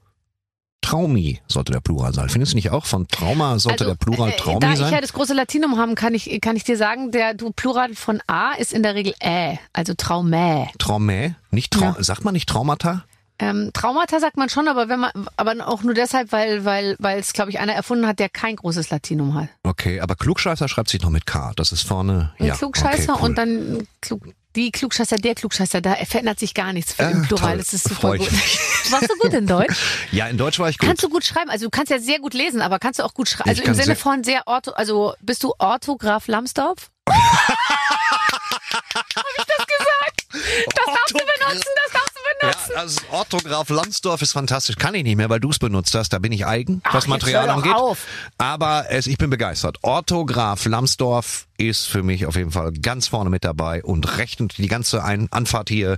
[0.86, 2.30] Traumi sollte der Plural sein.
[2.30, 2.86] Findest du nicht auch?
[2.86, 4.94] Von Trauma sollte der Plural äh, Traumi Da ich sein?
[4.94, 8.22] ja das große Latinum haben, kann ich, kann ich dir sagen, der du Plural von
[8.28, 10.68] A ist in der Regel Ä, also Traumä.
[10.78, 11.34] Traumä?
[11.50, 11.96] Nicht Trau Ja.
[12.00, 13.04] Sagt man nicht Traumata?
[13.40, 17.20] Ähm, Traumata sagt man schon, aber wenn man, aber auch nur deshalb, weil, weil, weil
[17.20, 19.50] es, glaube ich, einer erfunden hat, der kein großes Latinum hat.
[19.64, 21.52] Okay, aber Klugscheißer schreibt sich noch mit K.
[21.56, 22.32] Das ist vorne.
[22.38, 23.30] Ein ja, Klugscheißer okay, cool.
[23.30, 24.22] und dann Klug,
[24.56, 27.50] die Klugscheißer, der Klugscheißer, da verändert sich gar nichts für den Plural.
[27.50, 27.58] toll.
[27.58, 28.32] Das ist super gut.
[28.92, 29.76] Warst du gut in Deutsch?
[30.12, 30.88] Ja, in Deutsch war ich gut.
[30.88, 31.50] Kannst du gut schreiben?
[31.50, 33.50] Also du kannst ja sehr gut lesen, aber kannst du auch gut schreiben?
[33.50, 36.90] Also im Sinne von sehr ortho, also bist du Orthograf Lambsdorff?
[37.10, 37.18] Habe
[39.38, 40.26] ich das gesagt?
[40.76, 42.55] Das darfst du benutzen, das darfst du benutzen.
[42.55, 44.76] Ja, also Orthograf Landsdorf ist fantastisch.
[44.78, 46.10] Kann ich nicht mehr, weil du es benutzt hast.
[46.14, 47.74] Da bin ich eigen, Ach, was Material angeht.
[47.74, 48.00] auf.
[48.38, 49.78] Aber es, ich bin begeistert.
[49.82, 54.68] Orthograf Lambsdorff ist für mich auf jeden Fall ganz vorne mit dabei und rechnet die
[54.68, 55.98] ganze Ein Anfahrt hier.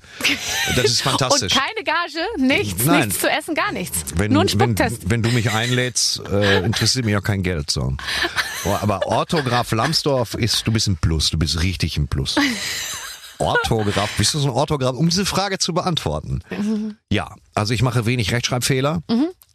[0.76, 1.54] Das ist Und fantastisch.
[1.54, 3.08] keine Gage, nichts, Nein.
[3.08, 4.04] nichts zu essen, gar nichts.
[4.16, 5.10] wenn, Nur ein wenn, Spucktest.
[5.10, 7.72] wenn du mich einlädst, äh, interessiert mich auch kein Geld.
[7.72, 7.96] So.
[8.82, 12.36] Aber Orthograf Lambsdorff ist, du bist ein Plus, du bist richtig ein Plus.
[13.40, 16.42] Orthograf, bist du so ein Orthograf, um diese Frage zu beantworten?
[16.50, 16.98] Mhm.
[17.12, 19.02] Ja, also ich mache wenig Rechtschreibfehler,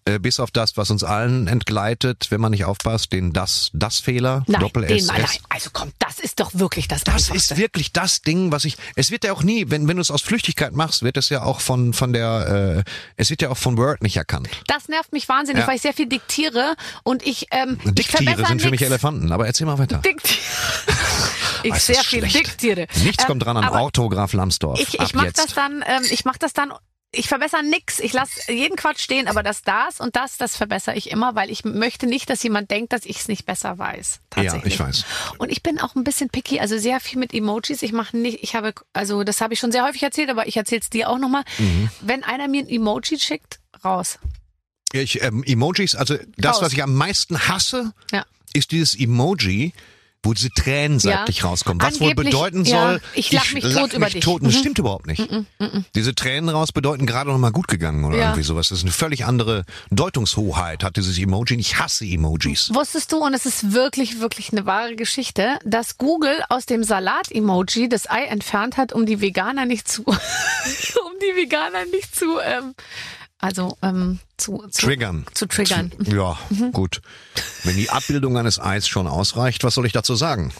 [0.04, 4.00] äh, bis auf das, was uns allen entgleitet, wenn man nicht aufpasst, den das, das
[4.00, 5.24] Fehler, Nein, Doppel S, nein.
[5.48, 7.54] Also komm, das ist doch wirklich das Das Einfachste.
[7.54, 8.76] ist wirklich das Ding, was ich.
[8.96, 11.44] Es wird ja auch nie, wenn wenn du es aus Flüchtigkeit machst, wird es ja
[11.44, 12.84] auch von von der.
[12.84, 14.48] Äh, es wird ja auch von Word nicht erkannt.
[14.66, 15.68] Das nervt mich wahnsinnig, Ja.
[15.68, 16.74] weil ich sehr viel diktiere
[17.04, 18.90] und ich ähm, ich Dicktiere verbessere sind für mich nix.
[18.90, 19.30] Elefanten.
[19.30, 19.98] Aber erzähl mal weiter.
[19.98, 20.40] Diktiere.
[21.64, 22.86] ich ist sehr viel diktiere.
[23.04, 24.80] Nichts Ähm, kommt dran an aber Orthograf Lambsdorff.
[24.80, 25.38] Ich, ich mach jetzt.
[25.38, 26.72] das dann, ähm, ich mach das dann.
[27.14, 27.98] Ich verbessere nix.
[27.98, 31.50] Ich lasse jeden Quatsch stehen, aber das, das und das, das verbessere ich immer, weil
[31.50, 34.20] ich möchte nicht, dass jemand denkt, dass ich es nicht besser weiß.
[34.36, 34.74] Ja, Tatsächlich.
[34.74, 35.04] ich weiß.
[35.36, 37.82] Und ich bin auch ein bisschen picky, also sehr viel mit Emojis.
[37.82, 40.56] Ich mache nicht, ich habe, also das habe ich schon sehr häufig erzählt, aber ich
[40.56, 41.44] erzähle es dir auch nochmal.
[41.58, 41.90] Mhm.
[42.00, 44.18] Wenn einer mir ein Emoji schickt, raus.
[44.94, 46.62] Ich, ähm, Emojis, also das, Raus.
[46.62, 48.24] was ich am meisten hasse, Ja.
[48.54, 49.74] ist dieses Emoji,
[50.24, 51.46] wo diese Tränen seitlich Ja.
[51.46, 51.82] rauskommen.
[51.82, 54.24] Was wohl Angeblich, bedeuten ja, soll, ich lach mich tot über mich dich.
[54.24, 54.40] tot.
[54.42, 54.58] Und das Mhm.
[54.60, 55.28] stimmt überhaupt nicht.
[55.94, 58.24] Diese Tränen raus bedeuten gerade noch mal gut gegangen oder Ja.
[58.26, 58.68] irgendwie sowas.
[58.68, 61.56] Das ist eine völlig andere Deutungshoheit, hat dieses Emoji.
[61.58, 62.70] Ich hasse Emojis.
[62.74, 67.88] Wusstest du, und es ist wirklich, wirklich eine wahre Geschichte, dass Google aus dem Salat-Emoji
[67.88, 70.14] das Ei entfernt hat, um die Veganer nicht zu, um
[71.20, 72.74] die Veganer nicht zu, ähm,
[73.42, 75.26] also ähm, zu, zu Triggern.
[75.34, 75.92] Zu triggern.
[76.06, 76.38] Ja,
[76.72, 77.02] gut.
[77.64, 80.52] Wenn die Abbildung eines Eis schon ausreicht, was soll ich dazu sagen?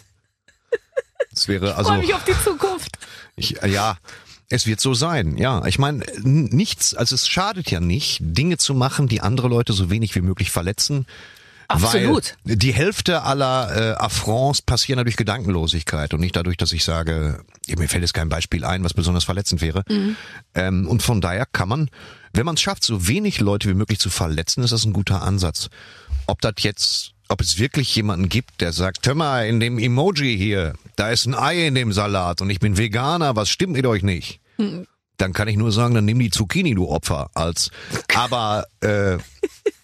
[1.33, 2.99] Es wäre Ich also, freue mich auf die Zukunft.
[3.37, 3.97] ich, ja,
[4.51, 5.39] es wird so sein.
[5.39, 9.73] Ja, ich meine, nichts, also es schadet ja nicht, Dinge zu machen, die andere Leute
[9.73, 11.07] so wenig wie möglich verletzen.
[11.73, 12.37] Absolut.
[12.45, 16.85] Weil die Hälfte aller äh, Affronts passieren ja durch Gedankenlosigkeit und nicht dadurch, dass ich
[16.85, 19.85] sage, mir fällt jetzt kein Beispiel ein, was besonders verletzend wäre.
[20.55, 21.91] Ähm, und von daher kann man,
[22.33, 25.23] wenn man es schafft, so wenig Leute wie möglich zu verletzen, ist das ein guter
[25.23, 25.69] Ansatz.
[26.27, 30.37] Ob das jetzt, ob es wirklich jemanden gibt, der sagt, hör mal, in dem Emoji
[30.37, 33.87] hier, da ist ein Ei in dem Salat und ich bin Veganer, was stimmt mit
[33.87, 34.41] euch nicht?
[35.19, 37.31] Dann kann ich nur sagen, dann nimm die Zucchini, du Opfer.
[37.35, 37.71] Als,
[38.15, 39.19] aber äh,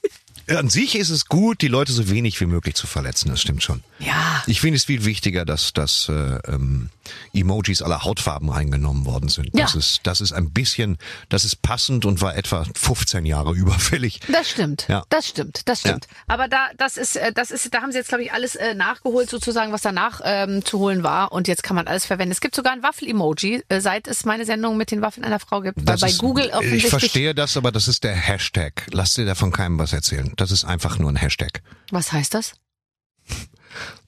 [0.50, 3.62] an sich ist es gut, die Leute so wenig wie möglich zu verletzen, das stimmt
[3.62, 3.82] schon.
[3.98, 4.42] Ja.
[4.46, 6.12] Ich finde es viel wichtiger, dass, dass äh,
[6.46, 6.90] ähm,
[7.32, 9.50] Emojis aller Hautfarben reingenommen worden sind.
[9.54, 9.62] Ja.
[9.64, 14.20] Das ist, das ist ein bisschen, das ist passend und war etwa 15 Jahre überfällig.
[14.30, 14.86] Das stimmt.
[14.88, 15.04] Ja.
[15.08, 15.62] Das stimmt.
[15.66, 16.06] Das stimmt.
[16.26, 18.74] Aber da, das ist, äh, das ist, da haben sie jetzt, glaube ich, alles äh,
[18.74, 21.32] nachgeholt, sozusagen, was danach ähm, zu holen war.
[21.32, 22.32] Und jetzt kann man alles verwenden.
[22.32, 25.60] Es gibt sogar ein Waffel-Emoji, äh, seit es meine Sendung mit den Waffeln einer Frau
[25.60, 25.78] gibt.
[25.78, 26.90] Weil Das bei ist, Google Ich offensichtlich.
[26.90, 28.86] verstehe das, aber das ist der Hashtag.
[28.92, 30.32] Lass dir davon keinem was erzählen.
[30.38, 31.62] Das ist einfach nur ein Hashtag.
[31.90, 32.54] Was heißt das?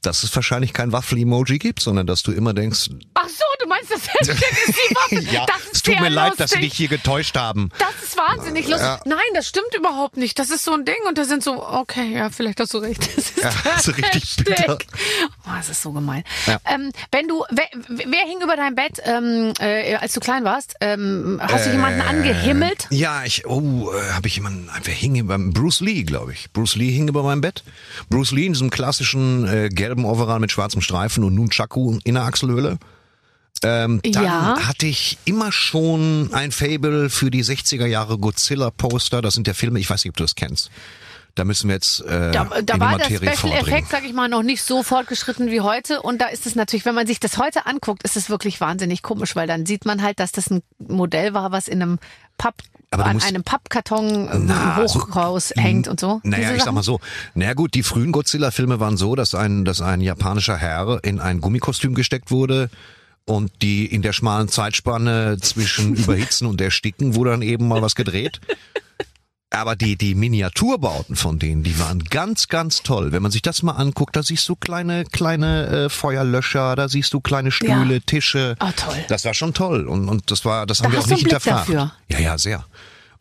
[0.03, 3.91] Dass es wahrscheinlich kein Waffel-Emoji gibt, sondern dass du immer denkst, Ach so, du meinst,
[3.91, 4.37] das Hashtag
[4.67, 5.35] ist die Waffe.
[5.35, 6.71] ja, das ist es tut mir leid, dass sie lustig.
[6.71, 7.71] dich hier getäuscht haben.
[7.79, 8.87] Das ist wahnsinnig lustig.
[8.87, 9.01] Ja.
[9.05, 10.39] Nein, das stimmt überhaupt nicht.
[10.39, 13.01] Das ist so ein Ding und da sind so, okay, ja, vielleicht hast du recht.
[13.17, 14.79] Das ist Ja, der so richtig bitter.
[15.47, 16.25] Oh, das ist so gemein.
[16.47, 16.61] Ja.
[16.67, 20.75] Ähm, wenn du, wer, wer hing über dein Bett, ähm, äh, als du klein warst?
[20.81, 22.87] Ähm, hast du jemanden angehimmelt?
[22.91, 26.51] Ja, ich, oh, äh, habe ich jemanden, wer hing über, Bruce Lee, glaube ich.
[26.53, 27.65] Bruce Lee hing über meinem Bett.
[28.09, 32.23] Bruce Lee in diesem klassischen äh, gelben Overall mit schwarzem Streifen und Nunchaku in der
[32.23, 32.79] Achselhöhle.
[33.65, 34.69] Ähm, dann Ja.
[34.69, 39.21] hatte ich immer schon ein Fable für die 60er Jahre Godzilla-Poster.
[39.21, 40.71] Das sind ja Filme, ich weiß nicht, ob du das kennst.
[41.35, 43.67] Da müssen wir jetzt äh, Da, in da die war der Materie Special vordringen.
[43.67, 46.01] Effekt, sag ich mal, noch nicht so fortgeschritten wie heute.
[46.03, 49.03] Und da ist es natürlich, wenn man sich das heute anguckt, ist es wirklich wahnsinnig
[49.03, 51.99] komisch, weil dann sieht man halt, dass das ein Modell war, was in einem
[52.39, 52.63] Papp,
[52.93, 56.21] Aber an musst- einem Pappkarton äh, Na, hoch raushängt und so.
[56.25, 56.99] Naja, ich sag mal so.
[57.35, 61.41] Naja gut, die frühen Godzilla-Filme waren so, dass ein, dass ein japanischer Herr in ein
[61.41, 62.69] Gummikostüm gesteckt wurde
[63.27, 67.95] und die in der schmalen Zeitspanne zwischen Überhitzen und Ersticken wurde dann eben mal was
[67.95, 68.41] gedreht.
[69.53, 73.11] Aber die, die Miniaturbauten von denen, die waren ganz, ganz toll.
[73.11, 77.13] Wenn man sich das mal anguckt, da siehst du kleine, kleine äh, Feuerlöscher, da siehst
[77.15, 78.01] du kleine Stühle, Ja.
[78.07, 78.55] Tische.
[78.61, 78.95] Ah, toll.
[79.09, 79.89] Das war schon toll.
[79.89, 81.69] Und, und das war, das Da haben wir auch nicht hinterfragt.
[81.69, 81.93] dafür.
[82.09, 82.65] Ja, ja, sehr.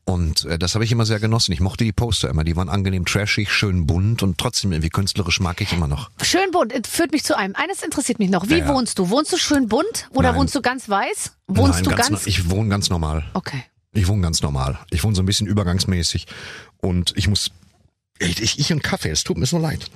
[0.05, 1.51] Und äh, das habe ich immer sehr genossen.
[1.51, 2.43] Ich mochte die Poster immer.
[2.43, 6.11] Die waren angenehm trashig, schön bunt und trotzdem irgendwie künstlerisch mag ich immer noch.
[6.21, 7.55] Schön bunt, äh, führt mich zu einem.
[7.55, 8.47] Eines interessiert mich noch.
[8.49, 8.73] Wie Ja, ja.
[8.75, 9.09] wohnst du?
[9.09, 10.41] Wohnst du schön bunt oder Nein.
[10.41, 11.33] wohnst du ganz weiß?
[11.47, 12.27] Wohnst Nein, du ganz, ganz?
[12.27, 13.23] Ich wohne ganz normal.
[13.33, 13.63] okay.
[13.93, 14.77] Ich wohne ganz normal.
[14.91, 16.27] Ich wohne so ein bisschen übergangsmäßig.
[16.77, 17.51] Und ich muss.
[18.19, 19.89] Ich, ich, ich und Kaffee, es tut mir so leid.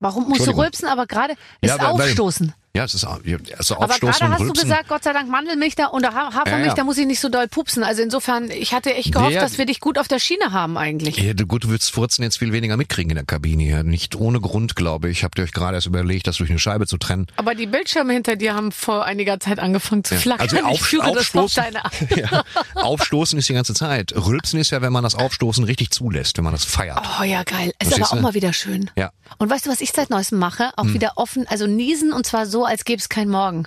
[0.00, 2.52] Warum musst du rülpsen, aber gerade ist Ja, weil- aufstoßen?
[2.76, 5.86] Ja, es ist, also Aber Aufstoßen gerade hast du gesagt, Gott sei Dank Mandelmilch da
[5.86, 6.74] und Ha- Hafermilch, Ja, ja.
[6.74, 7.84] da muss ich nicht so doll pupsen.
[7.84, 10.76] Also insofern, ich hatte echt gehofft, Ja, dass wir dich gut auf der Schiene haben
[10.76, 11.16] eigentlich.
[11.18, 13.62] Ja, du- gut, du würdest Furzen jetzt viel weniger mitkriegen in der Kabine.
[13.62, 13.82] Ja.
[13.84, 15.22] Nicht ohne Grund, glaube ich.
[15.22, 17.28] Habt ihr euch gerade erst überlegt, das durch eine Scheibe zu trennen.
[17.36, 20.42] Aber die Bildschirme hinter dir haben vor einiger Zeit angefangen zu flackern.
[20.42, 21.64] Also ich auf, das auf aufstoßen,
[22.74, 24.12] aufstoßen ist die ganze Zeit.
[24.16, 27.00] Rülpsen ist ja, wenn man das Aufstoßen richtig zulässt, wenn man das feiert.
[27.20, 27.68] Oh ja, geil.
[27.78, 28.90] Ist Verstehst aber auch mal wieder schön.
[28.96, 29.12] Ja.
[29.38, 30.70] Und weißt du, was ich seit neuestem mache?
[30.76, 33.66] Auch wieder offen, also niesen und zwar so, als gäbe es keinen Morgen.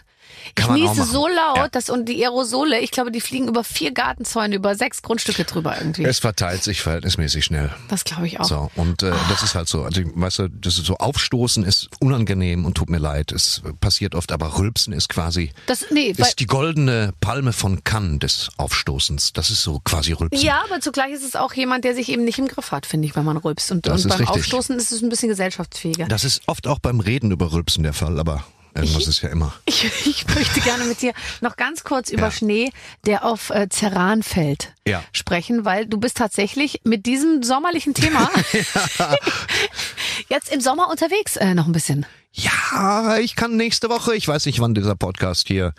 [0.50, 1.68] Ich Kann niese so laut, Ja.
[1.70, 5.76] dass und die Aerosole, ich glaube, die fliegen über vier Gartenzäune, über sechs Grundstücke drüber
[5.78, 6.04] irgendwie.
[6.04, 7.72] Es verteilt sich verhältnismäßig schnell.
[7.88, 8.46] das glaube ich auch.
[8.46, 9.84] So, und äh, das ist halt so.
[9.84, 13.32] Also, weißt du, das ist so Aufstoßen ist unangenehm und tut mir leid.
[13.32, 18.20] Es passiert oft, aber Rülpsen ist quasi Das, nee, ist die goldene Palme von Cannes
[18.20, 19.32] des Aufstoßens.
[19.34, 20.46] Das ist so quasi Rülpsen.
[20.46, 23.08] ja, aber zugleich ist es auch jemand, der sich eben nicht im Griff hat, finde
[23.08, 23.72] ich, wenn man rülpst.
[23.72, 24.28] Und, und beim richtig.
[24.30, 26.06] Aufstoßen ist es ein bisschen gesellschaftsfähiger.
[26.08, 28.44] Das ist oft auch beim Reden über Rülpsen der Fall, aber
[28.78, 29.54] irgendwas ist ja immer.
[29.66, 32.32] Ich, ich möchte gerne mit dir noch ganz kurz über Ja.
[32.32, 32.72] Schnee,
[33.06, 35.04] der auf äh, Ceran fällt, Ja.
[35.12, 38.30] sprechen, weil du bist tatsächlich mit diesem sommerlichen Thema
[40.30, 42.06] jetzt im Sommer unterwegs äh, noch ein bisschen.
[42.40, 45.74] Ja, ich kann nächste Woche, ich weiß nicht, wann dieser Podcast hier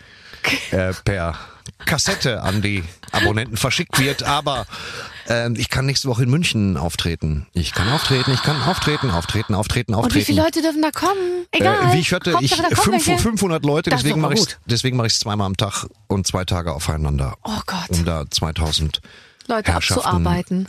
[0.71, 1.35] äh, per
[1.85, 4.65] Kassette an die Abonnenten verschickt wird, aber
[5.29, 7.47] äh, ich kann nächste Woche in München auftreten.
[7.53, 9.93] Ich kann auftreten, ich kann auftreten, auftreten, auftreten, auftreten.
[9.95, 11.45] Und wie viele Leute dürfen da kommen?
[11.51, 11.91] Egal.
[11.91, 13.21] Äh, wie ich hörte, ich Hauptsache, da kommen fünf, welche.
[13.21, 16.43] 500 Leute, Das deswegen mache ich deswegen mache ich es zweimal am Tag und zwei
[16.43, 19.01] Tage aufeinander, Oh Gott, um da 2000
[19.47, 20.67] Leute abzuarbeiten.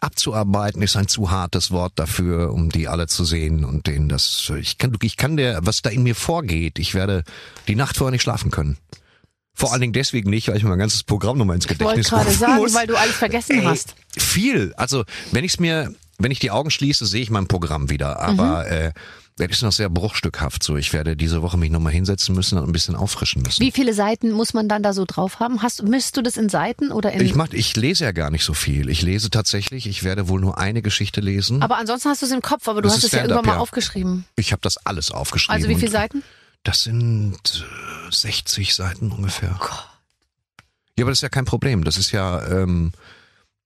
[0.00, 4.50] Abzuarbeiten ist ein zu hartes Wort dafür, um die alle zu sehen und denen das
[4.58, 7.24] ich kann ich kann der was da in mir vorgeht, ich werde
[7.66, 8.78] die Nacht vorher nicht schlafen können.
[9.54, 11.84] Vor allen Dingen deswegen nicht, weil ich mir mein ganzes Programm nochmal ins Ich wollte
[11.84, 12.74] Gedächtnis gerade sagen, muss.
[12.74, 13.96] weil du alles vergessen Ey, hast.
[14.16, 14.72] Viel.
[14.76, 18.20] Also wenn ich es mir, wenn ich die Augen schließe, sehe ich mein Programm wieder.
[18.20, 18.72] Aber Mhm.
[18.72, 18.92] äh,
[19.46, 20.62] das ist noch sehr bruchstückhaft.
[20.62, 23.60] So, ich werde diese Woche mich nochmal hinsetzen müssen und ein bisschen auffrischen müssen.
[23.60, 25.62] Wie viele Seiten muss man dann da so drauf haben?
[25.62, 27.20] Hast, misst du das in Seiten oder in...
[27.24, 28.88] Ich mach, ich lese ja gar nicht so viel.
[28.88, 29.86] Ich lese tatsächlich.
[29.86, 31.62] Ich werde wohl nur eine Geschichte lesen.
[31.62, 33.54] aber ansonsten hast du es im Kopf, aber du Das hast es ja irgendwann mal
[33.54, 33.58] ja.
[33.60, 34.24] aufgeschrieben.
[34.36, 35.54] Ich habe das alles aufgeschrieben.
[35.54, 36.22] Also wie viele Seiten?
[36.64, 37.64] Das sind
[38.08, 39.54] äh, 60 Seiten ungefähr.
[39.54, 39.86] Oh Gott.
[40.98, 41.84] Ja, aber das ist ja kein Problem.
[41.84, 42.92] Das ist ja, ähm,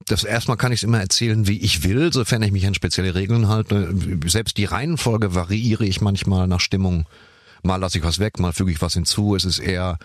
[0.06, 3.14] das erstmal kann ich es immer erzählen, wie ich will, sofern ich mich an spezielle
[3.14, 3.94] Regeln halte.
[4.26, 7.06] Selbst die Reihenfolge variiere ich manchmal nach Stimmung.
[7.62, 9.36] Mal lasse ich was weg, mal füge ich was hinzu.
[9.36, 9.98] Es ist eher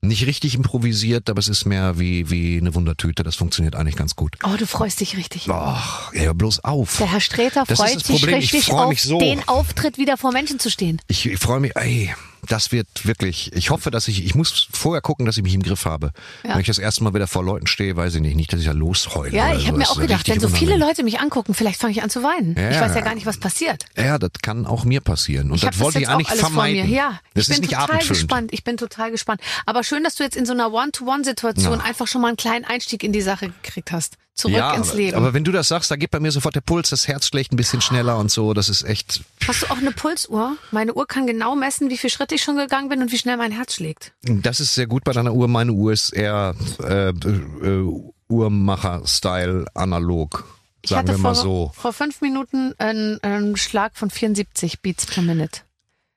[0.00, 3.22] nicht richtig improvisiert, aber es ist mehr wie, wie eine Wundertüte.
[3.22, 4.36] Das funktioniert eigentlich ganz gut.
[4.42, 5.48] Oh, du freust dich richtig.
[5.48, 6.96] Ach, ja, bloß auf.
[6.98, 9.18] Der Herr ist freut sich Problem, ich richtig freu auf mich so.
[9.18, 11.00] den Auftritt wieder vor Menschen zu stehen.
[11.06, 12.12] Ich, ich freue mich, ey,
[12.48, 15.62] das wird wirklich, ich hoffe, dass ich, ich muss vorher gucken, dass ich mich im
[15.62, 16.10] Griff habe.
[16.42, 16.54] Ja.
[16.54, 18.66] Wenn ich das erste Mal wieder vor Leuten stehe, weiß ich nicht, nicht, dass ich
[18.66, 19.30] ja losheule.
[19.34, 20.76] Ja, ich habe mir Das auch gedacht, wenn so viele.
[20.76, 22.56] Leute mich angucken, vielleicht fange ich an zu weinen.
[22.56, 22.70] Ja.
[22.70, 23.84] Ich weiß ja gar nicht, was passiert.
[23.96, 25.50] Ja, das kann auch mir passieren.
[25.50, 26.80] Und Ich das das wollte jetzt ich eigentlich vermeiden.
[26.80, 26.94] vor mir.
[26.96, 28.52] Ja, das ich ist bin nicht total gespannt.
[28.52, 29.40] Ich bin total gespannt.
[29.66, 33.04] Aber schön, dass du jetzt in so einer One-to-One-Situation einfach schon mal einen kleinen Einstieg
[33.04, 34.16] in die Sache gekriegt hast.
[34.34, 35.16] Zurück ja, ins Leben.
[35.16, 37.52] aber wenn du das sagst, da geht bei mir sofort der Puls, das Herz schlägt
[37.52, 38.54] ein bisschen schneller und so.
[38.54, 39.20] Das ist echt.
[39.46, 40.56] Hast du auch eine Pulsuhr?
[40.70, 43.36] Meine Uhr kann genau messen, wie viele Schritte ich schon gegangen bin und wie schnell
[43.36, 44.12] mein Herz schlägt.
[44.22, 45.48] Das ist sehr gut bei deiner Uhr.
[45.48, 50.44] Meine Uhr ist eher äh, äh, Uhrmacher-Style analog.
[50.80, 51.72] Ich Sagen hatte wir mal vor, so.
[51.74, 55.60] vor fünf Minuten einen, einen Schlag von 74 Beats per Minute.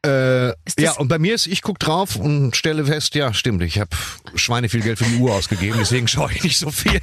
[0.05, 3.61] Äh, das- ja, und bei mir ist, ich guck drauf und stelle fest, ja, stimmt,
[3.63, 3.89] ich habe
[4.35, 7.01] Schweine viel Geld für die Uhr ausgegeben, deswegen schaue ich nicht so viel.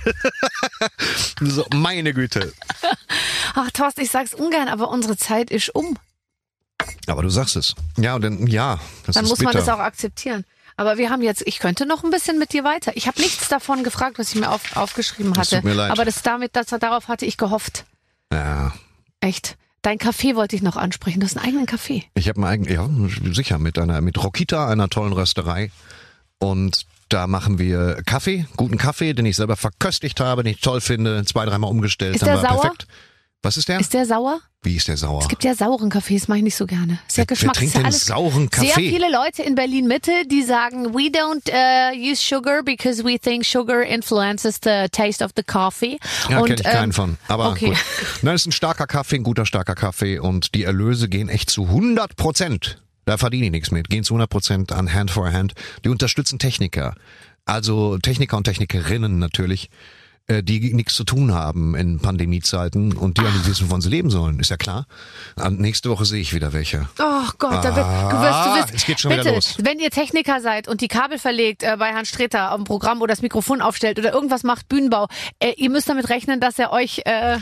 [1.41, 2.53] so, meine Güte.
[3.55, 5.97] Ach, Thorsten, ich sag's ungern, aber unsere Zeit ist um.
[7.07, 7.75] Aber du sagst es.
[7.97, 9.45] Ja, und dann, ja, das Dann muss bitter.
[9.53, 10.45] man das auch akzeptieren.
[10.77, 12.93] Aber wir haben jetzt, ich könnte noch ein bisschen mit dir weiter.
[12.97, 15.57] Ich habe nichts davon gefragt, was ich mir auf, aufgeschrieben Das hatte.
[15.57, 15.91] tut mir leid.
[15.93, 17.85] Aber das damit, das, darauf hatte ich gehofft.
[18.33, 18.73] ja,
[19.21, 19.57] Echt.
[19.83, 21.21] Dein Café wollte ich noch ansprechen.
[21.21, 22.05] Du hast einen eigenen Café.
[22.15, 25.71] ich habe einen eigenen, ja, sicher, mit einer, mit Rokita, einer tollen Rösterei.
[26.39, 30.81] Und da machen wir Kaffee, guten Kaffee, den ich selber verköstigt habe, den ich toll
[30.81, 32.61] finde, zwei, dreimal umgestellt, Ist dann der war er sauer?
[32.63, 32.87] perfekt.
[33.43, 33.81] Was ist der?
[33.81, 34.41] Ist der sauer?
[34.63, 35.21] Wie ist der sauer?
[35.21, 37.01] Es gibt ja sauren Kaffees, mache ich nicht so gerne.
[37.09, 37.55] Sehr Wer- wer Geschmack.
[37.55, 38.67] trinkt ist ja denn alles sauren Kaffee?
[38.69, 43.19] Sehr viele Leute in Berlin Mitte, die sagen, we don't uh, use sugar because we
[43.19, 45.99] think sugar influences the taste of the coffee.
[46.29, 47.19] Ja, kenne ich keinen ähm, von.
[47.27, 47.71] Aber okay.
[47.71, 47.79] gut.
[48.23, 51.51] Nein, es ist ein starker Kaffee, ein guter starker Kaffee und die Erlöse gehen echt
[51.51, 52.81] zu 100 Prozent.
[53.05, 53.91] Da verdiene ich nichts mit.
[53.91, 55.55] Gehen zu 100 Prozent an Hand for Hand.
[55.85, 56.95] Die unterstützen Techniker.
[57.45, 59.69] Also Techniker und Technikerinnen natürlich,
[60.27, 63.89] äh, die nichts zu tun haben in Pandemiezeiten und die auch nicht wissen, wovon sie
[63.89, 64.39] leben sollen.
[64.41, 64.87] Ist ja klar.
[65.37, 66.89] Und nächste Woche sehe ich wieder welche.
[66.99, 69.57] Oh Gott, da wird, du wirst, Ah, du wirst, es geht schon bitte, wieder los.
[69.61, 73.13] wenn ihr Techniker seid und die Kabel verlegt äh, bei Herrn Streter am Programm oder
[73.13, 75.09] das Mikrofon aufstellt oder irgendwas macht, Bühnenbau,
[75.41, 77.39] äh, ihr müsst damit rechnen, dass er euch, äh,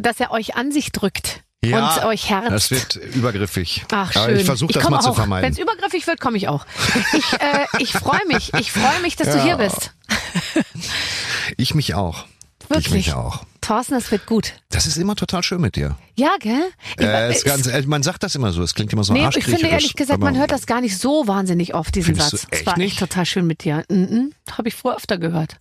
[0.00, 1.42] dass er euch an sich drückt
[1.74, 2.50] und euch herzt.
[2.50, 3.84] das wird übergriffig.
[3.92, 4.36] Ach, Aber schön.
[4.36, 5.02] ich versuche das komm mal auch.
[5.02, 5.56] zu Wenn es vermeiden.
[5.58, 6.64] übergriffig wird, komme ich auch.
[7.12, 8.52] Ich, äh, ich freue mich.
[8.54, 9.42] Ich freue mich, dass du Ja.
[9.44, 9.92] hier bist.
[11.56, 12.24] Ich mich auch.
[12.64, 12.92] Ich Wirklich.
[12.92, 13.44] mich auch.
[13.60, 14.54] Thorsten, das wird gut.
[14.70, 15.96] Das ist immer total schön mit dir.
[16.16, 16.68] Ja, gell?
[16.98, 19.12] Ich, Äh, es- ist ganz, äh, man sagt das immer so, es klingt immer so
[19.12, 22.14] nee, ich finde ehrlich gesagt, man aber- hört das gar nicht so wahnsinnig oft, diesen
[22.16, 22.46] du Satz.
[22.50, 22.92] Es war nicht?
[22.92, 23.84] echt total schön mit dir.
[23.88, 25.56] Mhm, Habe ich früher öfter gehört.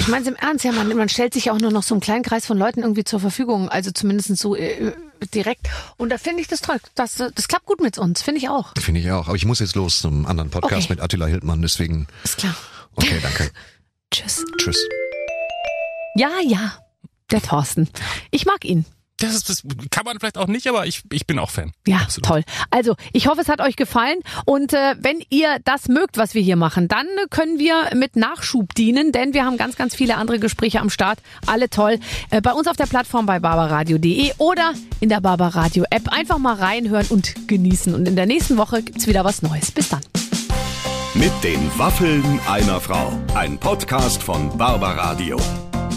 [0.00, 1.94] Ich meine es im Ernst, ja, man, man stellt sich ja auch nur noch so
[1.94, 4.92] einen kleinen Kreis von Leuten irgendwie zur Verfügung, also zumindest so äh,
[5.34, 5.68] direkt.
[5.96, 6.78] Und da finde ich das toll.
[6.94, 8.72] Das, das klappt gut mit uns, finde ich auch.
[8.80, 9.28] Finde ich auch.
[9.28, 10.94] Aber ich muss jetzt los zum anderen Podcast Okay.
[10.94, 12.08] mit Attila Hildmann, deswegen.
[12.24, 12.54] Ist klar.
[12.96, 13.50] Okay, danke.
[14.10, 14.44] Tschüss.
[14.56, 14.78] Tschüss.
[16.16, 16.72] Ja, ja,
[17.30, 17.88] der Thorsten.
[18.30, 18.84] Ich mag ihn.
[19.20, 21.72] Das, ist, das kann man vielleicht auch nicht, aber ich, ich bin auch Fan.
[21.86, 22.26] Ja, Absolut.
[22.26, 22.44] toll.
[22.70, 24.20] Also, ich hoffe, es hat euch gefallen.
[24.44, 28.14] Und äh, wenn ihr das mögt, was wir hier machen, dann äh, können wir mit
[28.16, 31.18] Nachschub dienen, denn wir haben ganz, ganz viele andere Gespräche am Start.
[31.46, 31.98] Alle toll.
[32.30, 36.12] Äh, bei uns auf der Plattform bei barbaradio.de oder in der Barbaradio App.
[36.12, 37.94] Einfach mal reinhören und genießen.
[37.94, 39.72] Und in der nächsten Woche gibt's wieder was Neues.
[39.72, 40.00] Bis dann.
[41.14, 43.12] Mit den Waffeln einer Frau.
[43.34, 45.40] Ein Podcast von Barbaradio.